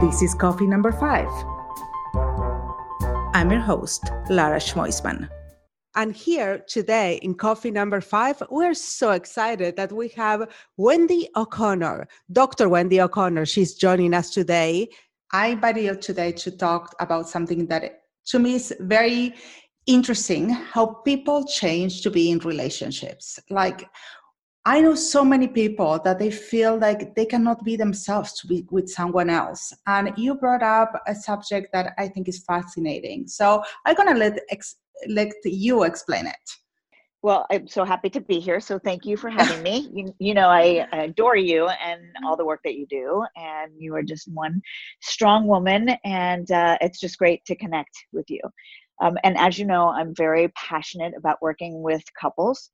This 0.00 0.22
is 0.22 0.34
coffee 0.34 0.66
number 0.66 0.92
five. 0.92 1.28
I'm 3.34 3.50
your 3.50 3.60
host, 3.60 4.10
Lara 4.30 4.58
Schmoisman. 4.58 5.28
And 5.94 6.16
here 6.16 6.64
today 6.66 7.18
in 7.20 7.34
coffee 7.34 7.70
number 7.70 8.00
five, 8.00 8.42
we're 8.50 8.72
so 8.72 9.10
excited 9.10 9.76
that 9.76 9.92
we 9.92 10.08
have 10.16 10.48
Wendy 10.78 11.28
O'Connor, 11.36 12.08
Dr. 12.32 12.70
Wendy 12.70 12.98
O'Connor. 12.98 13.44
She's 13.44 13.74
joining 13.74 14.14
us 14.14 14.30
today. 14.30 14.88
I 15.32 15.48
invited 15.48 15.84
you 15.84 15.96
today 15.96 16.32
to 16.32 16.50
talk 16.50 16.94
about 16.98 17.28
something 17.28 17.66
that 17.66 18.04
to 18.28 18.38
me 18.38 18.54
is 18.54 18.72
very 18.80 19.34
interesting 19.84 20.48
how 20.48 20.86
people 21.04 21.44
change 21.44 22.00
to 22.02 22.10
be 22.10 22.30
in 22.30 22.38
relationships. 22.38 23.38
Like, 23.50 23.86
I 24.66 24.80
know 24.80 24.94
so 24.94 25.24
many 25.24 25.48
people 25.48 25.98
that 26.04 26.18
they 26.18 26.30
feel 26.30 26.76
like 26.76 27.14
they 27.14 27.24
cannot 27.24 27.64
be 27.64 27.76
themselves 27.76 28.34
to 28.40 28.46
be 28.46 28.66
with 28.70 28.90
someone 28.90 29.30
else. 29.30 29.72
And 29.86 30.12
you 30.18 30.34
brought 30.34 30.62
up 30.62 30.92
a 31.06 31.14
subject 31.14 31.68
that 31.72 31.94
I 31.96 32.08
think 32.08 32.28
is 32.28 32.44
fascinating. 32.44 33.26
So 33.26 33.62
I'm 33.86 33.94
going 33.94 34.12
to 34.12 34.18
let, 34.18 34.38
ex- 34.50 34.76
let 35.08 35.32
you 35.44 35.84
explain 35.84 36.26
it. 36.26 36.34
Well, 37.22 37.46
I'm 37.50 37.68
so 37.68 37.84
happy 37.84 38.10
to 38.10 38.20
be 38.20 38.38
here. 38.38 38.60
So 38.60 38.78
thank 38.78 39.06
you 39.06 39.16
for 39.16 39.30
having 39.30 39.62
me. 39.62 39.88
You, 39.94 40.14
you 40.18 40.34
know, 40.34 40.48
I 40.48 40.86
adore 40.92 41.36
you 41.36 41.66
and 41.68 42.02
all 42.24 42.36
the 42.36 42.46
work 42.46 42.60
that 42.64 42.76
you 42.76 42.86
do. 42.86 43.24
And 43.36 43.72
you 43.78 43.94
are 43.94 44.02
just 44.02 44.28
one 44.32 44.60
strong 45.00 45.46
woman. 45.46 45.90
And 46.04 46.50
uh, 46.50 46.76
it's 46.82 47.00
just 47.00 47.18
great 47.18 47.44
to 47.46 47.56
connect 47.56 47.94
with 48.12 48.28
you. 48.28 48.40
Um, 49.02 49.16
and 49.24 49.38
as 49.38 49.58
you 49.58 49.64
know, 49.64 49.88
I'm 49.88 50.14
very 50.14 50.48
passionate 50.48 51.14
about 51.16 51.40
working 51.40 51.82
with 51.82 52.02
couples. 52.18 52.70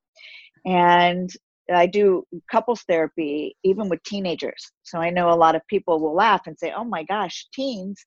And 0.65 1.31
I 1.73 1.87
do 1.87 2.25
couples 2.51 2.83
therapy 2.83 3.57
even 3.65 3.89
with 3.89 4.03
teenagers. 4.05 4.71
So 4.83 4.99
I 4.99 5.11
know 5.11 5.31
a 5.31 5.35
lot 5.35 5.57
of 5.57 5.67
people 5.69 6.01
will 6.01 6.15
laugh 6.15 6.43
and 6.47 6.59
say, 6.59 6.73
oh 6.77 6.85
my 6.85 7.03
gosh, 7.05 7.47
teens. 7.53 8.05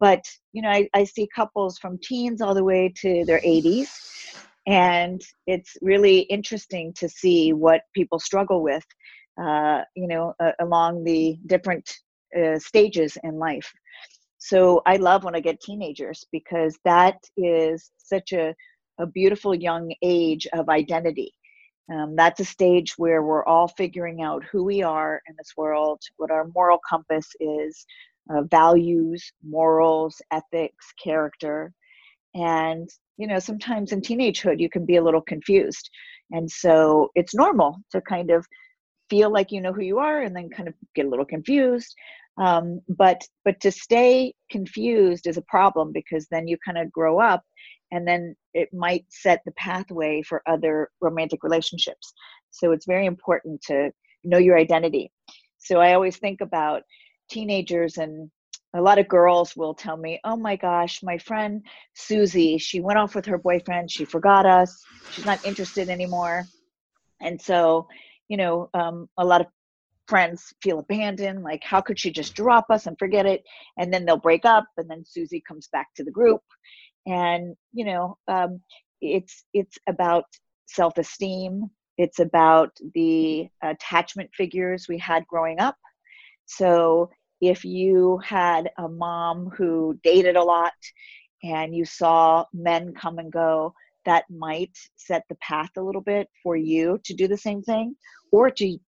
But, 0.00 0.24
you 0.52 0.62
know, 0.62 0.70
I, 0.70 0.88
I 0.94 1.04
see 1.04 1.28
couples 1.34 1.78
from 1.78 1.98
teens 2.02 2.40
all 2.40 2.54
the 2.54 2.64
way 2.64 2.92
to 3.02 3.24
their 3.24 3.40
80s. 3.40 3.88
And 4.66 5.20
it's 5.46 5.76
really 5.82 6.20
interesting 6.20 6.92
to 6.94 7.08
see 7.08 7.52
what 7.52 7.82
people 7.94 8.18
struggle 8.18 8.62
with, 8.62 8.84
uh, 9.40 9.82
you 9.94 10.08
know, 10.08 10.34
uh, 10.40 10.52
along 10.60 11.04
the 11.04 11.38
different 11.46 11.90
uh, 12.38 12.58
stages 12.58 13.16
in 13.22 13.38
life. 13.38 13.70
So 14.38 14.82
I 14.86 14.96
love 14.96 15.24
when 15.24 15.34
I 15.34 15.40
get 15.40 15.60
teenagers 15.60 16.26
because 16.32 16.78
that 16.84 17.16
is 17.36 17.90
such 17.98 18.32
a, 18.32 18.54
a 18.98 19.06
beautiful 19.06 19.54
young 19.54 19.94
age 20.02 20.46
of 20.52 20.68
identity. 20.68 21.32
Um, 21.92 22.16
that's 22.16 22.40
a 22.40 22.44
stage 22.44 22.94
where 22.96 23.22
we're 23.22 23.44
all 23.44 23.68
figuring 23.68 24.22
out 24.22 24.42
who 24.44 24.64
we 24.64 24.82
are 24.82 25.20
in 25.28 25.34
this 25.36 25.52
world, 25.56 26.00
what 26.16 26.30
our 26.30 26.48
moral 26.54 26.78
compass 26.88 27.28
is, 27.40 27.84
uh, 28.30 28.42
values, 28.42 29.32
morals, 29.46 30.20
ethics, 30.30 30.86
character. 31.02 31.72
And, 32.34 32.88
you 33.18 33.26
know, 33.26 33.38
sometimes 33.38 33.92
in 33.92 34.00
teenagehood, 34.00 34.60
you 34.60 34.70
can 34.70 34.86
be 34.86 34.96
a 34.96 35.04
little 35.04 35.20
confused. 35.20 35.90
And 36.30 36.50
so 36.50 37.10
it's 37.14 37.34
normal 37.34 37.76
to 37.92 38.00
kind 38.00 38.30
of 38.30 38.46
feel 39.10 39.30
like 39.30 39.52
you 39.52 39.60
know 39.60 39.72
who 39.72 39.82
you 39.82 39.98
are 39.98 40.22
and 40.22 40.34
then 40.34 40.48
kind 40.48 40.68
of 40.68 40.74
get 40.94 41.06
a 41.06 41.08
little 41.08 41.26
confused 41.26 41.94
um, 42.38 42.80
but 42.88 43.22
but 43.44 43.60
to 43.60 43.70
stay 43.70 44.34
confused 44.50 45.26
is 45.26 45.36
a 45.36 45.42
problem 45.42 45.92
because 45.92 46.26
then 46.30 46.48
you 46.48 46.56
kind 46.64 46.78
of 46.78 46.90
grow 46.90 47.20
up 47.20 47.42
and 47.94 48.06
then 48.06 48.34
it 48.54 48.68
might 48.74 49.04
set 49.08 49.40
the 49.46 49.52
pathway 49.52 50.20
for 50.20 50.42
other 50.46 50.90
romantic 51.00 51.44
relationships. 51.44 52.12
So 52.50 52.72
it's 52.72 52.86
very 52.86 53.06
important 53.06 53.62
to 53.68 53.92
know 54.24 54.38
your 54.38 54.58
identity. 54.58 55.12
So 55.58 55.80
i 55.80 55.94
always 55.94 56.16
think 56.16 56.40
about 56.40 56.82
teenagers 57.30 57.96
and 57.96 58.30
a 58.74 58.82
lot 58.82 58.98
of 58.98 59.08
girls 59.08 59.56
will 59.56 59.72
tell 59.72 59.96
me 59.96 60.20
oh 60.24 60.36
my 60.36 60.56
gosh 60.56 61.02
my 61.02 61.16
friend 61.16 61.64
susie 61.94 62.58
she 62.58 62.80
went 62.80 62.98
off 62.98 63.14
with 63.14 63.24
her 63.24 63.38
boyfriend 63.38 63.90
she 63.90 64.04
forgot 64.04 64.44
us 64.44 64.84
she's 65.12 65.24
not 65.24 65.44
interested 65.46 65.88
anymore. 65.88 66.44
And 67.20 67.40
so 67.40 67.86
you 68.28 68.36
know 68.36 68.68
um, 68.74 69.08
a 69.16 69.24
lot 69.24 69.40
of 69.40 69.46
friends 70.06 70.52
feel 70.62 70.80
abandoned 70.80 71.42
like 71.42 71.62
how 71.64 71.80
could 71.80 71.98
she 71.98 72.10
just 72.10 72.34
drop 72.34 72.66
us 72.68 72.86
and 72.86 72.98
forget 72.98 73.24
it? 73.24 73.42
And 73.78 73.90
then 73.92 74.04
they'll 74.04 74.28
break 74.28 74.44
up 74.44 74.66
and 74.76 74.90
then 74.90 75.04
susie 75.04 75.42
comes 75.48 75.68
back 75.68 75.88
to 75.94 76.04
the 76.04 76.10
group 76.10 76.42
and 77.06 77.54
you 77.72 77.84
know 77.84 78.16
um, 78.28 78.60
it's 79.00 79.44
it's 79.52 79.78
about 79.86 80.24
self-esteem. 80.66 81.70
It's 81.96 82.18
about 82.18 82.70
the 82.94 83.48
attachment 83.62 84.30
figures 84.34 84.86
we 84.88 84.98
had 84.98 85.26
growing 85.26 85.60
up. 85.60 85.76
So 86.46 87.10
if 87.40 87.64
you 87.64 88.18
had 88.24 88.70
a 88.78 88.88
mom 88.88 89.50
who 89.56 89.98
dated 90.02 90.36
a 90.36 90.42
lot 90.42 90.72
and 91.42 91.74
you 91.74 91.84
saw 91.84 92.44
men 92.52 92.94
come 92.94 93.18
and 93.18 93.30
go 93.30 93.74
that 94.04 94.24
might 94.30 94.76
set 94.96 95.24
the 95.28 95.34
path 95.36 95.70
a 95.76 95.82
little 95.82 96.00
bit 96.00 96.28
for 96.42 96.56
you 96.56 96.98
to 97.04 97.14
do 97.14 97.26
the 97.28 97.36
same 97.36 97.62
thing 97.62 97.96
or 98.32 98.50
to 98.50 98.78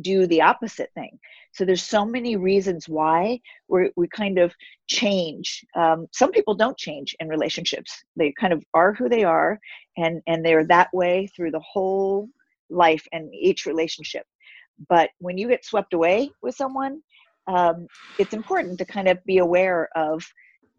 do 0.00 0.26
the 0.26 0.42
opposite 0.42 0.90
thing. 0.94 1.18
So 1.52 1.64
there's 1.64 1.82
so 1.82 2.04
many 2.04 2.36
reasons 2.36 2.88
why 2.88 3.40
we 3.68 3.90
we 3.96 4.08
kind 4.08 4.38
of 4.38 4.54
change. 4.86 5.64
Um, 5.74 6.06
some 6.12 6.30
people 6.30 6.54
don't 6.54 6.78
change 6.78 7.14
in 7.20 7.28
relationships; 7.28 7.92
they 8.16 8.32
kind 8.38 8.52
of 8.52 8.62
are 8.74 8.92
who 8.94 9.08
they 9.08 9.24
are, 9.24 9.58
and 9.96 10.22
and 10.26 10.44
they're 10.44 10.66
that 10.66 10.88
way 10.92 11.28
through 11.34 11.50
the 11.50 11.60
whole 11.60 12.28
life 12.70 13.06
and 13.12 13.34
each 13.34 13.66
relationship. 13.66 14.24
But 14.88 15.10
when 15.18 15.36
you 15.36 15.48
get 15.48 15.64
swept 15.64 15.92
away 15.92 16.30
with 16.42 16.54
someone, 16.54 17.02
um, 17.46 17.86
it's 18.18 18.34
important 18.34 18.78
to 18.78 18.84
kind 18.84 19.08
of 19.08 19.22
be 19.24 19.38
aware 19.38 19.88
of 19.96 20.24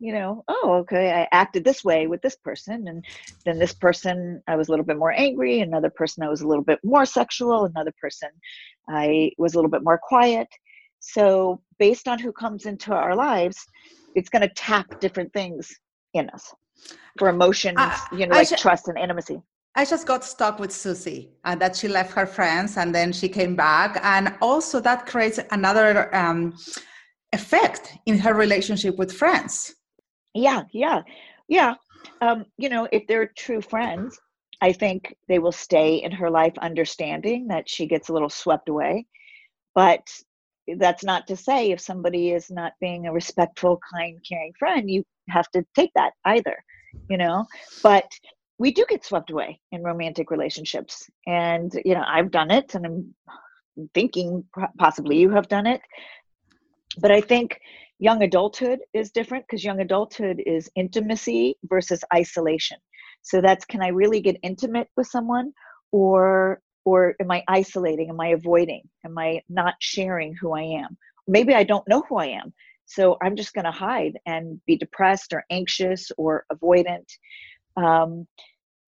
you 0.01 0.11
know, 0.11 0.43
oh, 0.47 0.77
okay, 0.79 1.11
I 1.11 1.27
acted 1.31 1.63
this 1.63 1.83
way 1.83 2.07
with 2.07 2.23
this 2.23 2.35
person. 2.35 2.87
And 2.87 3.05
then 3.45 3.59
this 3.59 3.73
person, 3.73 4.41
I 4.47 4.55
was 4.55 4.67
a 4.67 4.71
little 4.71 4.85
bit 4.85 4.97
more 4.97 5.11
angry. 5.11 5.59
Another 5.59 5.91
person, 5.91 6.23
I 6.23 6.27
was 6.27 6.41
a 6.41 6.47
little 6.47 6.63
bit 6.63 6.79
more 6.83 7.05
sexual. 7.05 7.65
Another 7.65 7.93
person, 8.01 8.29
I 8.89 9.31
was 9.37 9.53
a 9.53 9.57
little 9.57 9.69
bit 9.69 9.83
more 9.83 9.99
quiet. 10.01 10.47
So, 10.99 11.61
based 11.77 12.07
on 12.07 12.17
who 12.17 12.31
comes 12.31 12.65
into 12.65 12.93
our 12.93 13.15
lives, 13.15 13.57
it's 14.15 14.27
going 14.27 14.41
to 14.41 14.53
tap 14.55 14.99
different 14.99 15.31
things 15.33 15.69
in 16.15 16.29
us 16.31 16.51
for 17.19 17.29
emotions, 17.29 17.77
uh, 17.77 17.97
you 18.11 18.25
know, 18.25 18.35
like 18.35 18.47
sh- 18.47 18.59
trust 18.59 18.87
and 18.87 18.97
intimacy. 18.97 19.39
I 19.75 19.85
just 19.85 20.07
got 20.07 20.23
stuck 20.23 20.59
with 20.59 20.71
Susie 20.71 21.29
and 21.45 21.61
uh, 21.61 21.67
that 21.67 21.75
she 21.75 21.87
left 21.87 22.11
her 22.13 22.25
friends 22.25 22.75
and 22.75 22.93
then 22.93 23.13
she 23.13 23.29
came 23.29 23.55
back. 23.55 23.99
And 24.03 24.35
also, 24.41 24.79
that 24.79 25.05
creates 25.05 25.39
another 25.51 26.13
um, 26.15 26.55
effect 27.33 27.93
in 28.07 28.17
her 28.17 28.33
relationship 28.33 28.97
with 28.97 29.11
friends 29.13 29.75
yeah 30.33 30.63
yeah 30.71 31.01
yeah. 31.47 31.75
Um, 32.21 32.45
you 32.57 32.69
know 32.69 32.87
if 32.91 33.05
they're 33.07 33.31
true 33.37 33.61
friends 33.61 34.19
i 34.61 34.71
think 34.71 35.15
they 35.27 35.39
will 35.39 35.51
stay 35.51 35.97
in 35.97 36.11
her 36.11 36.29
life 36.29 36.53
understanding 36.59 37.47
that 37.47 37.69
she 37.69 37.85
gets 37.87 38.09
a 38.09 38.13
little 38.13 38.29
swept 38.29 38.69
away. 38.69 39.05
But 39.73 40.07
that's 40.77 41.03
not 41.03 41.27
to 41.27 41.35
say 41.35 41.71
if 41.71 41.79
somebody 41.79 42.31
is 42.31 42.51
not 42.51 42.73
being 42.81 43.07
a 43.07 43.13
respectful 43.13 43.79
kind 43.93 44.19
caring 44.27 44.53
friend 44.57 44.89
you 44.89 45.03
have 45.29 45.49
to 45.51 45.63
take 45.75 45.91
that 45.95 46.13
either 46.25 46.57
you 47.09 47.17
know? 47.17 47.45
But 47.83 48.05
we 48.57 48.71
do 48.71 48.85
get 48.87 49.05
swept 49.05 49.31
away 49.31 49.59
in 49.71 49.83
romantic 49.83 50.31
relationships. 50.31 51.09
And 51.27 51.71
you 51.85 51.93
know 51.93 52.03
i've 52.05 52.31
done 52.31 52.51
it 52.51 52.75
and 52.75 52.85
i'm 52.85 53.15
thinking 53.93 54.43
possibly 54.77 55.17
you 55.17 55.29
have 55.31 55.47
done 55.47 55.67
it. 55.67 55.81
But 56.99 57.11
i 57.11 57.21
think 57.21 57.59
young 58.01 58.23
adulthood 58.23 58.79
is 58.93 59.11
different 59.11 59.45
because 59.47 59.63
young 59.63 59.79
adulthood 59.79 60.41
is 60.45 60.69
intimacy 60.75 61.55
versus 61.65 62.03
isolation. 62.13 62.77
So 63.21 63.39
that's 63.39 63.63
can 63.63 63.81
i 63.81 63.87
really 63.87 64.19
get 64.19 64.37
intimate 64.43 64.89
with 64.97 65.07
someone 65.07 65.53
or 65.91 66.61
or 66.83 67.15
am 67.21 67.31
i 67.31 67.43
isolating? 67.47 68.09
Am 68.09 68.19
i 68.19 68.29
avoiding? 68.29 68.81
Am 69.05 69.17
i 69.17 69.41
not 69.47 69.75
sharing 69.79 70.33
who 70.33 70.51
i 70.53 70.63
am? 70.63 70.97
Maybe 71.27 71.53
i 71.53 71.63
don't 71.63 71.87
know 71.87 72.03
who 72.09 72.17
i 72.17 72.25
am 72.25 72.53
so 72.87 73.17
i'm 73.21 73.35
just 73.35 73.53
going 73.53 73.65
to 73.65 73.71
hide 73.71 74.17
and 74.25 74.59
be 74.65 74.75
depressed 74.75 75.31
or 75.33 75.45
anxious 75.49 76.11
or 76.17 76.45
avoidant. 76.51 77.07
Um, 77.77 78.27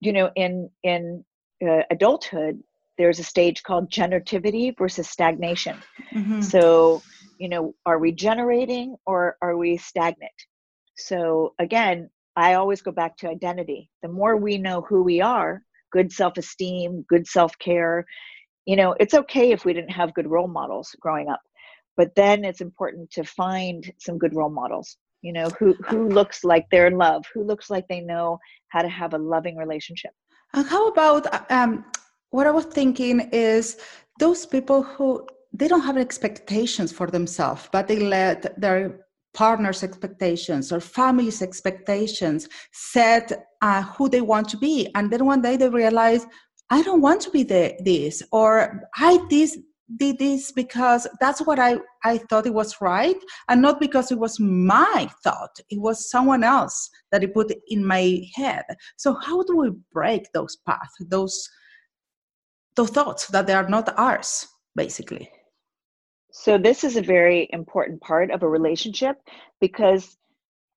you 0.01 0.11
know 0.11 0.31
in 0.35 0.69
in 0.81 1.23
uh, 1.65 1.83
adulthood 1.91 2.61
there's 2.97 3.19
a 3.19 3.23
stage 3.23 3.63
called 3.63 3.91
generativity 3.91 4.75
versus 4.77 5.07
stagnation. 5.07 5.77
Mm-hmm. 6.13 6.41
so 6.41 7.01
you 7.43 7.49
know 7.49 7.63
are 7.85 7.99
we 8.05 8.11
generating 8.11 8.95
or 9.05 9.37
are 9.41 9.57
we 9.63 9.71
stagnant? 9.77 10.39
So 10.95 11.53
again 11.59 12.09
i 12.35 12.55
always 12.55 12.81
go 12.81 12.91
back 12.91 13.13
to 13.17 13.29
identity. 13.37 13.81
The 14.01 14.13
more 14.19 14.35
we 14.37 14.57
know 14.57 14.81
who 14.81 14.99
we 15.03 15.17
are 15.21 15.61
good 15.95 16.11
self-esteem 16.11 17.05
good 17.13 17.25
self-care 17.27 18.05
you 18.69 18.75
know 18.79 18.89
it's 19.03 19.13
okay 19.21 19.51
if 19.51 19.63
we 19.65 19.73
didn't 19.73 19.97
have 20.01 20.17
good 20.17 20.29
role 20.35 20.51
models 20.59 20.87
growing 20.99 21.29
up 21.29 21.43
but 21.99 22.09
then 22.15 22.43
it's 22.43 22.61
important 22.61 23.05
to 23.11 23.23
find 23.23 23.91
some 24.05 24.17
good 24.17 24.35
role 24.39 24.55
models 24.61 24.97
you 25.21 25.33
know 25.37 25.47
who 25.59 25.73
who 25.87 26.09
looks 26.19 26.43
like 26.43 26.65
they're 26.71 26.87
in 26.93 26.97
love 26.97 27.23
who 27.33 27.43
looks 27.43 27.69
like 27.69 27.85
they 27.87 28.01
know 28.01 28.39
how 28.73 28.81
to 28.81 28.89
have 28.89 29.13
a 29.13 29.23
loving 29.33 29.55
relationship. 29.55 30.11
And 30.55 30.65
how 30.65 30.87
about 30.87 31.23
um, 31.51 31.85
what 32.31 32.47
i 32.47 32.51
was 32.59 32.65
thinking 32.65 33.15
is 33.31 33.77
those 34.19 34.45
people 34.55 34.79
who 34.81 35.07
they 35.53 35.67
don't 35.67 35.81
have 35.81 35.97
expectations 35.97 36.91
for 36.91 37.07
themselves, 37.07 37.69
but 37.71 37.87
they 37.87 37.99
let 37.99 38.59
their 38.59 39.05
partner's 39.33 39.83
expectations 39.83 40.71
or 40.71 40.79
family's 40.79 41.41
expectations 41.41 42.47
set 42.71 43.31
uh, 43.61 43.81
who 43.83 44.07
they 44.09 44.21
want 44.21 44.47
to 44.49 44.57
be. 44.57 44.87
And 44.95 45.11
then 45.11 45.25
one 45.25 45.41
day 45.41 45.57
they 45.57 45.69
realize 45.69 46.25
i 46.69 46.81
don't 46.81 47.01
want 47.01 47.21
to 47.21 47.29
be 47.29 47.43
the, 47.43 47.75
this 47.83 48.23
or 48.31 48.81
i 48.95 49.19
this 49.29 49.57
did 49.97 50.17
this 50.17 50.51
because 50.51 51.07
that's 51.19 51.41
what 51.41 51.59
I, 51.59 51.77
I 52.03 52.17
thought 52.17 52.47
it 52.47 52.53
was 52.53 52.81
right 52.81 53.17
and 53.49 53.61
not 53.61 53.79
because 53.79 54.11
it 54.11 54.17
was 54.17 54.39
my 54.39 55.09
thought. 55.23 55.55
It 55.69 55.79
was 55.79 56.09
someone 56.09 56.43
else 56.43 56.89
that 57.11 57.21
it 57.21 57.33
put 57.33 57.53
in 57.67 57.85
my 57.85 58.21
head. 58.33 58.63
So 58.97 59.13
how 59.13 59.43
do 59.43 59.57
we 59.57 59.71
break 59.91 60.31
those 60.33 60.57
paths 60.65 60.95
those 61.09 61.47
those 62.75 62.89
thoughts 62.89 63.27
that 63.27 63.45
they 63.45 63.53
are 63.53 63.67
not 63.67 63.93
ours 63.99 64.47
basically 64.75 65.29
so 66.35 66.57
this 66.57 66.83
is 66.83 66.97
a 66.97 67.01
very 67.01 67.47
important 67.53 68.01
part 68.01 68.31
of 68.31 68.41
a 68.41 68.49
relationship 68.49 69.17
because 69.61 70.17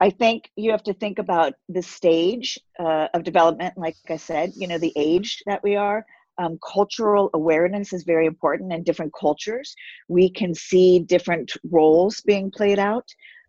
I 0.00 0.10
think 0.10 0.50
you 0.54 0.70
have 0.70 0.82
to 0.82 0.92
think 0.92 1.18
about 1.18 1.54
the 1.70 1.80
stage 1.80 2.58
uh, 2.78 3.08
of 3.14 3.22
development, 3.22 3.78
like 3.78 3.96
I 4.10 4.18
said, 4.18 4.52
you 4.54 4.68
know, 4.68 4.76
the 4.76 4.92
age 4.96 5.42
that 5.46 5.62
we 5.62 5.74
are. 5.74 6.04
Um, 6.36 6.58
cultural 6.62 7.30
awareness 7.32 7.94
is 7.94 8.04
very 8.04 8.26
important 8.26 8.70
in 8.70 8.82
different 8.82 9.14
cultures. 9.18 9.74
We 10.08 10.28
can 10.28 10.54
see 10.54 10.98
different 10.98 11.52
roles 11.64 12.20
being 12.20 12.50
played 12.50 12.78
out. 12.78 13.08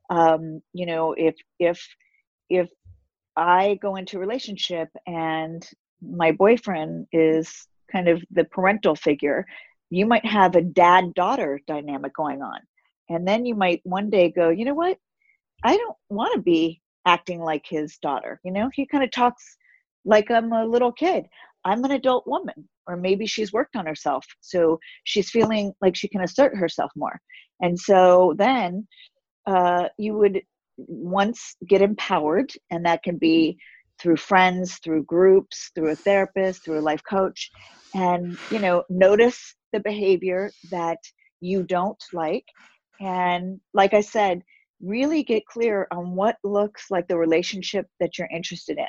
Um, 0.10 0.62
you 0.72 0.86
know, 0.86 1.12
if 1.12 1.36
if 1.60 1.86
if 2.50 2.70
I 3.36 3.78
go 3.82 3.98
into 3.98 4.16
a 4.16 4.22
relationship 4.22 4.88
and 5.06 5.70
my 6.02 6.32
boyfriend 6.32 7.08
is 7.12 7.68
kind 7.92 8.08
of 8.08 8.24
the 8.32 8.46
parental 8.46 8.96
figure, 8.96 9.46
you 9.90 10.06
might 10.06 10.26
have 10.26 10.56
a 10.56 10.62
dad 10.62 11.14
daughter 11.14 11.60
dynamic 11.68 12.14
going 12.14 12.42
on. 12.42 12.60
And 13.10 13.28
then 13.28 13.46
you 13.46 13.56
might 13.56 13.82
one 13.84 14.10
day 14.10 14.32
go, 14.32 14.50
you 14.50 14.66
know 14.66 14.74
what? 14.74 14.98
I 15.64 15.78
don't 15.78 15.96
want 16.10 16.34
to 16.36 16.42
be 16.42 16.82
acting 17.06 17.40
like 17.40 17.66
his 17.66 17.98
daughter. 17.98 18.40
You 18.44 18.52
know, 18.52 18.70
he 18.74 18.86
kind 18.86 19.04
of 19.04 19.12
talks 19.12 19.44
like 20.06 20.30
I'm 20.30 20.52
a 20.52 20.66
little 20.66 20.92
kid. 20.92 21.26
I'm 21.66 21.84
an 21.84 21.92
adult 21.92 22.28
woman, 22.28 22.68
or 22.86 22.96
maybe 22.96 23.26
she's 23.26 23.54
worked 23.54 23.76
on 23.76 23.86
herself. 23.86 24.26
So 24.42 24.80
she's 25.04 25.30
feeling 25.30 25.74
like 25.82 25.96
she 25.96 26.08
can 26.08 26.22
assert 26.22 26.56
herself 26.56 26.92
more. 26.96 27.20
And 27.62 27.78
so 27.78 28.36
then 28.38 28.88
uh, 29.46 29.88
you 29.98 30.14
would 30.18 30.42
once 30.78 31.56
get 31.68 31.82
empowered, 31.82 32.52
and 32.72 32.86
that 32.86 33.04
can 33.04 33.18
be 33.18 33.58
through 34.00 34.18
friends, 34.18 34.78
through 34.84 35.04
groups, 35.04 35.72
through 35.74 35.90
a 35.90 35.96
therapist, 35.96 36.64
through 36.64 36.80
a 36.80 36.82
life 36.82 37.02
coach, 37.10 37.50
and 37.96 38.38
you 38.52 38.60
know, 38.60 38.84
notice 38.90 39.56
the 39.74 39.80
behavior 39.80 40.52
that 40.72 41.00
you 41.40 41.64
don't 41.64 42.02
like. 42.14 42.46
And 43.00 43.60
like 43.74 43.94
I 43.94 44.02
said, 44.02 44.44
really 44.82 45.24
get 45.24 45.46
clear 45.46 45.88
on 45.92 46.16
what 46.16 46.38
looks 46.44 46.90
like 46.90 47.08
the 47.08 47.18
relationship 47.18 47.88
that 48.00 48.18
you're 48.18 48.30
interested 48.34 48.78
in. 48.78 48.88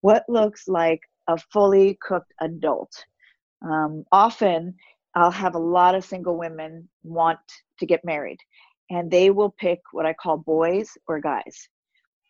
What 0.00 0.24
looks 0.28 0.68
like 0.68 1.00
a 1.28 1.38
fully 1.52 1.98
cooked 2.02 2.32
adult. 2.40 2.92
Um, 3.62 4.04
often, 4.12 4.74
I'll 5.14 5.30
have 5.30 5.54
a 5.54 5.58
lot 5.58 5.94
of 5.94 6.04
single 6.04 6.36
women 6.36 6.88
want 7.02 7.38
to 7.78 7.86
get 7.86 8.04
married, 8.04 8.38
and 8.90 9.10
they 9.10 9.30
will 9.30 9.54
pick 9.58 9.80
what 9.92 10.06
I 10.06 10.12
call 10.12 10.36
boys 10.36 10.90
or 11.06 11.20
guys. 11.20 11.68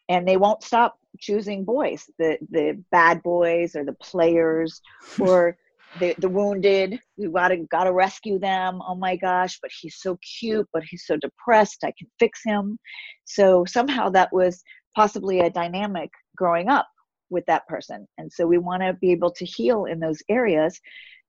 And 0.08 0.28
they 0.28 0.36
won't 0.36 0.62
stop 0.62 0.98
choosing 1.18 1.64
boys, 1.64 2.04
the, 2.18 2.38
the 2.50 2.82
bad 2.90 3.22
boys 3.22 3.74
or 3.74 3.84
the 3.84 3.94
players 3.94 4.80
or 5.18 5.56
the, 5.96 6.14
the 6.18 6.28
wounded 6.28 6.98
we 7.16 7.28
gotta 7.28 7.58
gotta 7.70 7.92
rescue 7.92 8.38
them. 8.38 8.80
Oh 8.86 8.94
my 8.94 9.16
gosh 9.16 9.58
but 9.60 9.70
he's 9.80 9.96
so 10.00 10.18
cute 10.38 10.68
but 10.72 10.82
he's 10.84 11.06
so 11.06 11.16
depressed 11.16 11.84
i 11.84 11.92
can 11.98 12.08
fix 12.18 12.40
him. 12.44 12.78
So 13.24 13.64
somehow 13.64 14.10
that 14.10 14.32
was 14.32 14.62
possibly 14.94 15.40
a 15.40 15.50
dynamic 15.50 16.10
growing 16.36 16.68
up 16.68 16.86
with 17.30 17.44
that 17.46 17.66
person. 17.66 18.06
And 18.18 18.32
so 18.32 18.46
we 18.46 18.58
want 18.58 18.82
to 18.82 18.94
be 18.94 19.10
able 19.12 19.32
to 19.32 19.44
heal 19.44 19.86
in 19.86 19.98
those 20.00 20.22
areas 20.28 20.80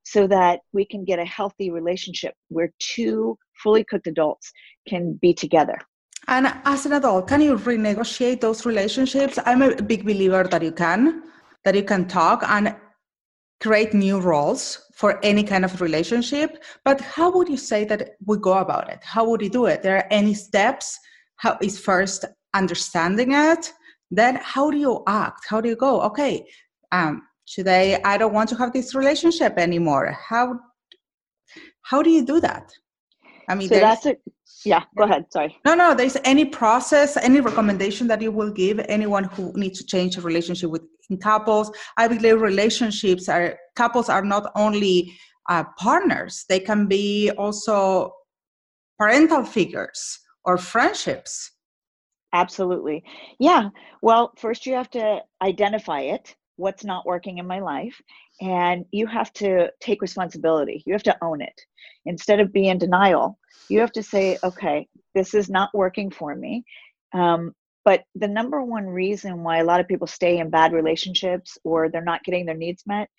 so 0.03 0.27
that 0.27 0.59
we 0.71 0.85
can 0.85 1.03
get 1.03 1.19
a 1.19 1.25
healthy 1.25 1.71
relationship 1.71 2.33
where 2.49 2.71
two 2.79 3.37
fully 3.63 3.83
cooked 3.83 4.07
adults 4.07 4.51
can 4.87 5.13
be 5.13 5.33
together. 5.33 5.77
And 6.27 6.53
as 6.65 6.85
an 6.85 6.93
adult 6.93 7.27
can 7.27 7.41
you 7.41 7.57
renegotiate 7.57 8.41
those 8.41 8.65
relationships? 8.65 9.39
I'm 9.45 9.61
a 9.61 9.81
big 9.81 10.05
believer 10.05 10.43
that 10.43 10.61
you 10.61 10.71
can 10.71 11.23
that 11.63 11.75
you 11.75 11.83
can 11.83 12.07
talk. 12.07 12.43
And 12.47 12.75
create 13.61 13.93
new 13.93 14.19
roles 14.19 14.81
for 14.95 15.19
any 15.23 15.43
kind 15.43 15.65
of 15.65 15.81
relationship 15.81 16.63
but 16.83 17.01
how 17.01 17.31
would 17.31 17.49
you 17.49 17.57
say 17.57 17.83
that 17.85 18.11
we 18.25 18.37
go 18.37 18.53
about 18.53 18.89
it? 18.89 18.99
How 19.03 19.27
would 19.29 19.41
you 19.41 19.49
do 19.49 19.65
it? 19.65 19.81
There 19.81 19.97
are 19.97 20.07
any 20.11 20.33
steps? 20.33 20.99
How 21.37 21.57
is 21.61 21.79
first 21.79 22.25
understanding 22.53 23.31
it? 23.31 23.73
Then 24.11 24.39
how 24.41 24.71
do 24.71 24.77
you 24.77 25.03
act? 25.07 25.45
How 25.49 25.59
do 25.61 25.69
you 25.69 25.75
go 25.75 26.01
okay 26.01 26.45
um, 26.91 27.23
today 27.47 28.01
i 28.03 28.17
don't 28.17 28.33
want 28.33 28.49
to 28.49 28.55
have 28.55 28.73
this 28.73 28.95
relationship 28.95 29.57
anymore. 29.57 30.17
How 30.29 30.59
how 31.81 32.01
do 32.01 32.09
you 32.09 32.25
do 32.25 32.39
that? 32.39 32.71
I 33.47 33.55
mean 33.55 33.69
so 33.69 33.75
that's 33.75 34.05
a 34.05 34.17
yeah 34.65 34.83
go 34.97 35.03
ahead 35.03 35.25
sorry. 35.31 35.55
No 35.65 35.75
no 35.75 35.93
there's 35.93 36.17
any 36.23 36.45
process 36.45 37.17
any 37.17 37.39
recommendation 37.39 38.07
that 38.07 38.21
you 38.21 38.31
will 38.31 38.51
give 38.51 38.79
anyone 38.89 39.25
who 39.25 39.53
needs 39.55 39.79
to 39.79 39.85
change 39.85 40.17
a 40.17 40.21
relationship 40.21 40.69
with 40.69 40.83
in 41.09 41.17
couples. 41.17 41.71
I 41.97 42.07
believe 42.07 42.41
relationships 42.41 43.29
are 43.29 43.57
couples 43.75 44.09
are 44.09 44.23
not 44.23 44.51
only 44.55 45.15
uh, 45.49 45.63
partners. 45.77 46.45
They 46.49 46.59
can 46.59 46.87
be 46.87 47.31
also 47.37 48.13
parental 48.97 49.43
figures 49.43 50.19
or 50.45 50.57
friendships. 50.57 51.51
Absolutely. 52.33 53.03
Yeah 53.39 53.69
well 54.01 54.33
first 54.37 54.65
you 54.65 54.73
have 54.73 54.89
to 54.91 55.21
identify 55.41 56.01
it 56.01 56.35
what's 56.57 56.83
not 56.83 57.05
working 57.05 57.37
in 57.37 57.47
my 57.47 57.59
life 57.59 58.01
and 58.41 58.85
you 58.91 59.07
have 59.07 59.31
to 59.33 59.69
take 59.79 60.01
responsibility. 60.01 60.83
You 60.85 60.93
have 60.93 61.03
to 61.03 61.17
own 61.21 61.41
it. 61.41 61.59
Instead 62.05 62.39
of 62.39 62.53
being 62.53 62.65
in 62.65 62.77
denial 62.77 63.37
you 63.69 63.79
have 63.79 63.91
to 63.91 64.03
say 64.03 64.37
okay 64.43 64.87
this 65.13 65.33
is 65.33 65.49
not 65.49 65.69
working 65.73 66.11
for 66.11 66.35
me. 66.35 66.65
Um, 67.13 67.53
but 67.85 68.03
the 68.15 68.27
number 68.27 68.61
one 68.61 68.85
reason 68.85 69.43
why 69.43 69.59
a 69.59 69.63
lot 69.63 69.79
of 69.79 69.87
people 69.87 70.07
stay 70.07 70.39
in 70.39 70.49
bad 70.49 70.73
relationships 70.73 71.57
or 71.63 71.87
they're 71.87 72.03
not 72.03 72.23
getting 72.23 72.45
their 72.45 72.57
needs 72.57 72.83
met 72.85 73.09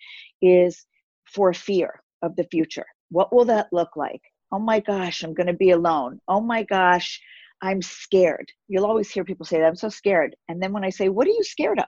is 0.41 0.85
for 1.25 1.53
fear 1.53 2.01
of 2.21 2.35
the 2.35 2.43
future. 2.51 2.85
What 3.09 3.33
will 3.33 3.45
that 3.45 3.67
look 3.71 3.95
like? 3.95 4.21
Oh 4.51 4.59
my 4.59 4.79
gosh 4.79 5.23
i'm 5.23 5.33
going 5.33 5.47
to 5.47 5.53
be 5.53 5.71
alone. 5.71 6.19
Oh 6.27 6.41
my 6.41 6.63
gosh 6.63 7.19
i'm 7.61 7.81
scared. 7.81 8.51
You'll 8.67 8.85
always 8.85 9.09
hear 9.09 9.23
people 9.23 9.45
say 9.45 9.57
that 9.59 9.65
i'm 9.65 9.75
so 9.75 9.89
scared. 9.89 10.35
And 10.47 10.61
then 10.61 10.71
when 10.71 10.83
i 10.83 10.89
say 10.89 11.09
what 11.09 11.27
are 11.27 11.31
you 11.31 11.43
scared 11.43 11.79
of? 11.79 11.85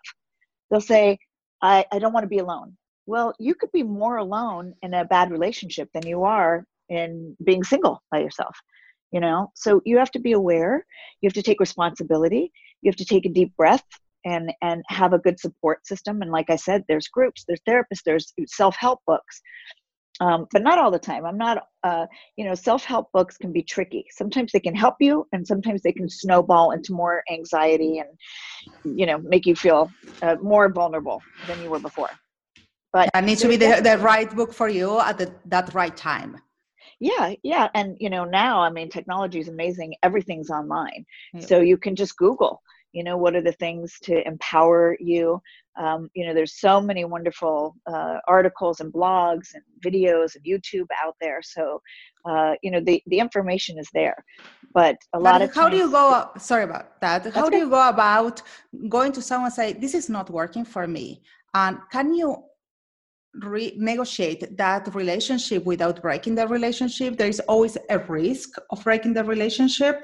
They'll 0.71 0.81
say 0.81 1.19
I, 1.61 1.85
I 1.91 1.99
don't 1.99 2.13
want 2.13 2.23
to 2.23 2.29
be 2.29 2.39
alone. 2.39 2.77
Well, 3.09 3.33
you 3.39 3.55
could 3.55 3.71
be 3.71 3.83
more 3.83 4.17
alone 4.17 4.73
in 4.81 4.93
a 4.93 5.05
bad 5.05 5.31
relationship 5.31 5.89
than 5.93 6.05
you 6.05 6.23
are 6.23 6.65
in 6.89 7.35
being 7.43 7.63
single 7.63 8.01
by 8.11 8.19
yourself. 8.19 8.55
You 9.11 9.19
know, 9.19 9.51
so 9.55 9.81
you 9.85 9.97
have 9.97 10.11
to 10.11 10.19
be 10.19 10.33
aware. 10.33 10.85
You 11.21 11.27
have 11.27 11.33
to 11.33 11.41
take 11.41 11.59
responsibility. 11.59 12.51
You 12.81 12.89
have 12.89 12.97
to 12.97 13.05
take 13.05 13.25
a 13.25 13.29
deep 13.39 13.55
breath 13.57 13.83
and 14.25 14.53
and 14.61 14.83
have 14.87 15.13
a 15.13 15.19
good 15.25 15.39
support 15.39 15.87
system. 15.87 16.21
And 16.21 16.31
like 16.31 16.49
I 16.49 16.55
said, 16.55 16.83
there's 16.87 17.07
groups, 17.07 17.45
there's 17.47 17.61
therapists, 17.67 18.03
there's 18.05 18.33
self 18.47 18.75
help 18.75 18.99
books 19.07 19.41
um, 20.21 20.47
but 20.51 20.61
not 20.61 20.77
all 20.77 20.91
the 20.91 20.99
time. 20.99 21.25
I'm 21.25 21.37
not, 21.37 21.63
uh, 21.83 22.05
you 22.35 22.45
know, 22.45 22.53
self 22.53 22.83
help 22.83 23.11
books 23.13 23.37
can 23.37 23.51
be 23.53 23.63
tricky. 23.63 24.05
Sometimes 24.11 24.51
they 24.51 24.59
can 24.59 24.75
help 24.75 24.95
you, 24.99 25.25
and 25.31 25.47
sometimes 25.47 25.81
they 25.81 25.93
can 25.93 26.09
snowball 26.09 26.71
into 26.71 26.93
more 26.93 27.23
anxiety 27.31 27.99
and, 27.99 28.97
you 28.97 29.05
know, 29.05 29.17
make 29.19 29.45
you 29.45 29.55
feel 29.55 29.89
uh, 30.21 30.35
more 30.41 30.71
vulnerable 30.71 31.21
than 31.47 31.61
you 31.61 31.69
were 31.69 31.79
before. 31.79 32.09
But 32.91 33.09
it 33.13 33.23
needs 33.23 33.41
to 33.41 33.47
be 33.47 33.55
the, 33.55 33.81
the 33.83 33.97
right 33.99 34.33
book 34.35 34.53
for 34.53 34.67
you 34.67 34.99
at 34.99 35.17
the, 35.17 35.31
that 35.45 35.73
right 35.73 35.95
time. 35.95 36.37
Yeah, 36.99 37.33
yeah. 37.43 37.69
And, 37.75 37.95
you 37.99 38.09
know, 38.09 38.25
now, 38.25 38.59
I 38.59 38.69
mean, 38.69 38.89
technology 38.89 39.39
is 39.39 39.47
amazing. 39.47 39.95
Everything's 40.03 40.49
online. 40.49 41.05
So 41.39 41.61
you 41.61 41.77
can 41.77 41.95
just 41.95 42.17
Google 42.17 42.61
you 42.91 43.03
know 43.03 43.17
what 43.17 43.35
are 43.35 43.41
the 43.41 43.51
things 43.53 43.97
to 44.01 44.25
empower 44.27 44.97
you 44.99 45.41
um, 45.79 46.09
you 46.13 46.25
know 46.25 46.33
there's 46.33 46.59
so 46.59 46.81
many 46.81 47.05
wonderful 47.05 47.75
uh, 47.87 48.17
articles 48.27 48.79
and 48.79 48.91
blogs 48.91 49.49
and 49.53 49.63
videos 49.85 50.35
and 50.35 50.43
youtube 50.43 50.87
out 51.03 51.15
there 51.21 51.41
so 51.41 51.81
uh, 52.25 52.53
you 52.61 52.71
know 52.71 52.79
the, 52.79 53.01
the 53.07 53.19
information 53.19 53.77
is 53.77 53.87
there 53.93 54.15
but 54.73 54.97
a 55.13 55.19
lot 55.19 55.41
of 55.41 55.53
how 55.53 55.63
times, 55.63 55.73
do 55.73 55.77
you 55.77 55.91
go 55.91 56.29
sorry 56.37 56.63
about 56.63 56.99
that 57.01 57.33
how 57.33 57.49
do 57.49 57.57
you 57.57 57.69
go 57.69 57.89
about 57.89 58.41
going 58.87 59.11
to 59.11 59.21
someone 59.21 59.51
say 59.51 59.73
this 59.73 59.93
is 59.93 60.09
not 60.09 60.29
working 60.29 60.65
for 60.65 60.87
me 60.87 61.21
and 61.53 61.77
can 61.91 62.13
you 62.13 62.43
renegotiate 63.37 64.57
that 64.57 64.93
relationship 64.95 65.63
without 65.65 66.01
breaking 66.01 66.35
the 66.35 66.47
relationship 66.47 67.17
there 67.17 67.27
is 67.27 67.39
always 67.41 67.77
a 67.89 67.99
risk 67.99 68.49
of 68.71 68.83
breaking 68.83 69.13
the 69.13 69.23
relationship 69.23 70.03